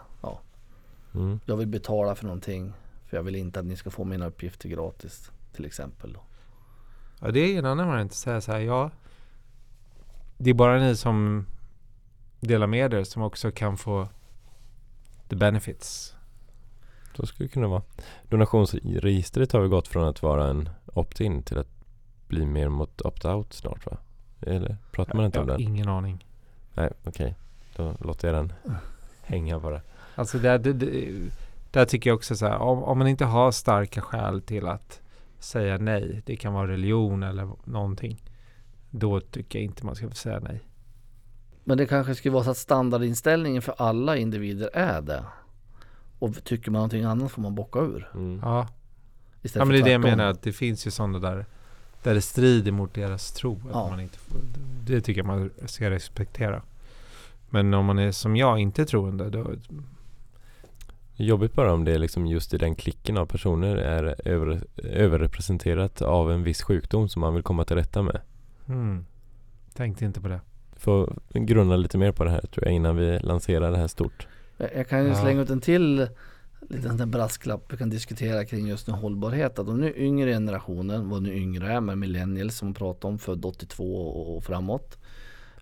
[1.19, 1.41] Mm.
[1.45, 2.73] Jag vill betala för någonting
[3.07, 6.13] För jag vill inte att ni ska få mina uppgifter gratis till exempel.
[6.13, 6.21] Då.
[7.21, 8.91] Ja, det är en annan variant att säga så här, ja.
[10.37, 11.47] Det är bara ni som
[12.41, 14.09] delar med er som också kan få
[15.29, 16.15] the benefits.
[17.17, 17.83] Så skulle det kunna vara.
[18.29, 21.69] Donationsregistret har väl gått från att vara en opt-in till att
[22.29, 23.99] bli mer mot opt-out snart va?
[24.41, 25.67] Eller pratar man inte jag om har den?
[25.67, 26.27] ingen aning.
[26.75, 27.35] Nej, okej.
[27.77, 28.53] Då låter jag den
[29.23, 29.81] hänga bara.
[30.19, 30.73] Alltså det, det,
[31.71, 35.01] där tycker jag också så här, om, om man inte har starka skäl till att
[35.39, 38.23] säga nej, det kan vara religion eller någonting,
[38.91, 40.61] då tycker jag inte man ska få säga nej.
[41.65, 45.25] Men det kanske skulle vara så att standardinställningen för alla individer är det.
[46.19, 48.11] Och tycker man någonting annat får man bocka ur.
[48.15, 48.41] Mm.
[48.43, 48.69] Ja,
[49.43, 51.47] ja men det är det jag menar, att det finns ju sådana där
[52.03, 53.55] där det strider mot deras tro.
[53.57, 53.89] Att Ja.
[53.91, 54.41] man inte får,
[54.87, 56.63] det tycker jag man ska respektera.
[57.51, 59.53] Men om man är som jag, inte troende, då,
[61.21, 66.03] Jobbigt bara om det är liksom just i den klicken av personer är över, överrepresenterat
[66.03, 68.21] av en viss sjukdom som man vill komma till rätta med.
[68.67, 69.07] hmm,
[69.75, 70.41] tänkte inte på det.
[70.77, 74.27] Får grunna lite mer på det här tror jag innan vi lanserar det här stort.
[74.75, 75.15] Jag kan ju Ja.
[75.23, 76.09] slänga ut en till
[76.61, 79.59] liten brasklapp vi kan diskutera kring just nu hållbarhet.
[79.59, 83.19] Att om nu yngre generationen, vad nu yngre är, med millennials som man pratar om,
[83.19, 83.95] född 82
[84.37, 84.99] och framåt.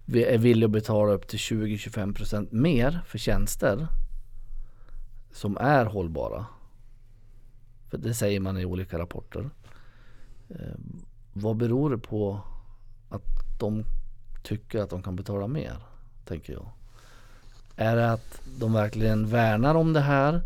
[0.05, 3.87] Vi är villiga att betala upp till 20-25% mer för tjänster
[5.37, 6.47] som är hållbara.
[7.91, 9.51] För det säger man i olika rapporter.
[10.49, 10.79] Eh,
[11.33, 12.41] vad beror det på
[13.09, 13.23] att
[13.59, 13.85] de
[14.43, 15.77] tycker att de kan betala mer?
[16.25, 16.67] Tänker jag.
[17.77, 20.43] Är det att de verkligen värnar om det här?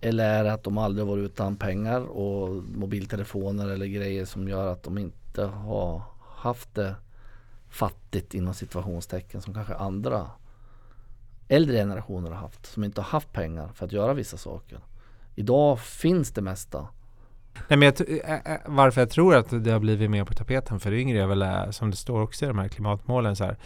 [0.00, 4.72] Eller är det att de aldrig varit utan pengar och mobiltelefoner eller grejer som gör
[4.72, 6.94] att de inte har haft det
[7.68, 10.30] fattigt inom situationstecken som kanske andra
[11.48, 12.66] äldre generationer har haft.
[12.66, 14.78] Som inte har haft pengar för att göra vissa saker.
[15.34, 16.88] Idag finns det mesta.
[17.68, 17.94] Nej, men jag,
[18.66, 21.90] varför jag tror att det har blivit mer på tapeten för yngre är väl, som
[21.90, 23.56] det står också i de här klimatmålen, så här.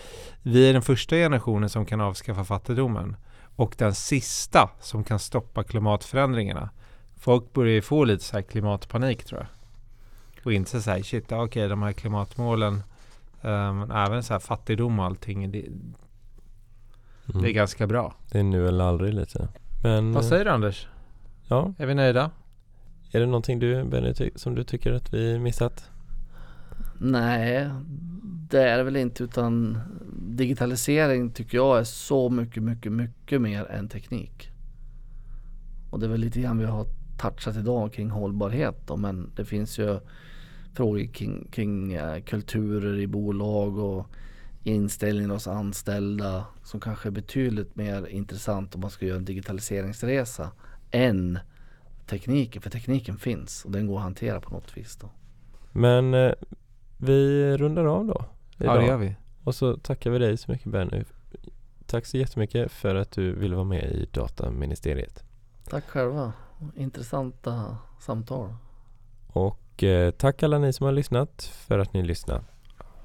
[0.42, 3.16] Vi är den första generationen som kan avskaffa fattigdomen
[3.56, 6.70] och den sista som kan stoppa klimatförändringarna.
[7.16, 9.48] Folk börjar ju få lite så här klimatpanik tror jag.
[10.44, 12.82] Och inte så här, shit, okej okej, de här klimatmålen,
[13.42, 15.64] Um, även så här fattigdom och allting, det,
[17.28, 17.42] Mm.
[17.42, 18.14] det är ganska bra.
[18.32, 19.48] Det är nu eller aldrig lite.
[19.82, 20.88] Men Vad säger du Anders?
[21.48, 22.30] ja, Är vi nöjda?
[23.12, 25.90] är det någonting du Benny, som du tycker att vi missat?
[26.98, 27.70] Nej,
[28.50, 29.78] det är det väl inte utan
[30.28, 34.50] digitalisering tycker jag är så mycket, mycket, mycket mer än teknik.
[35.90, 36.86] Och det är väl lite grann vi har
[37.20, 40.00] touchat idag kring hållbarhet då, men det finns ju
[40.74, 44.06] frågor kring, kring eh, kulturer i bolag och
[44.62, 50.50] inställningar hos anställda som kanske är betydligt mer intressant om man ska göra en digitaliseringsresa
[50.90, 51.38] än
[52.06, 52.62] tekniken.
[52.62, 55.11] För tekniken finns och den går att hantera på något vis då.
[55.72, 56.32] Men eh,
[56.96, 58.24] vi rundar av då.
[58.56, 58.86] Ja, det idag.
[58.86, 59.16] gör vi.
[59.44, 61.04] Och så tackar vi dig så mycket Benny.
[61.86, 65.24] Tack så jättemycket för att du ville vara med i Dataministeriet.
[65.68, 66.32] Tack själva.
[66.76, 68.54] Intressanta samtal.
[69.26, 72.44] Och eh, tack alla ni som har lyssnat för att ni lyssnade.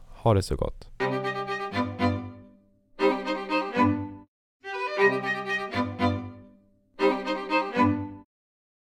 [0.09, 1.02] Ha det så gott.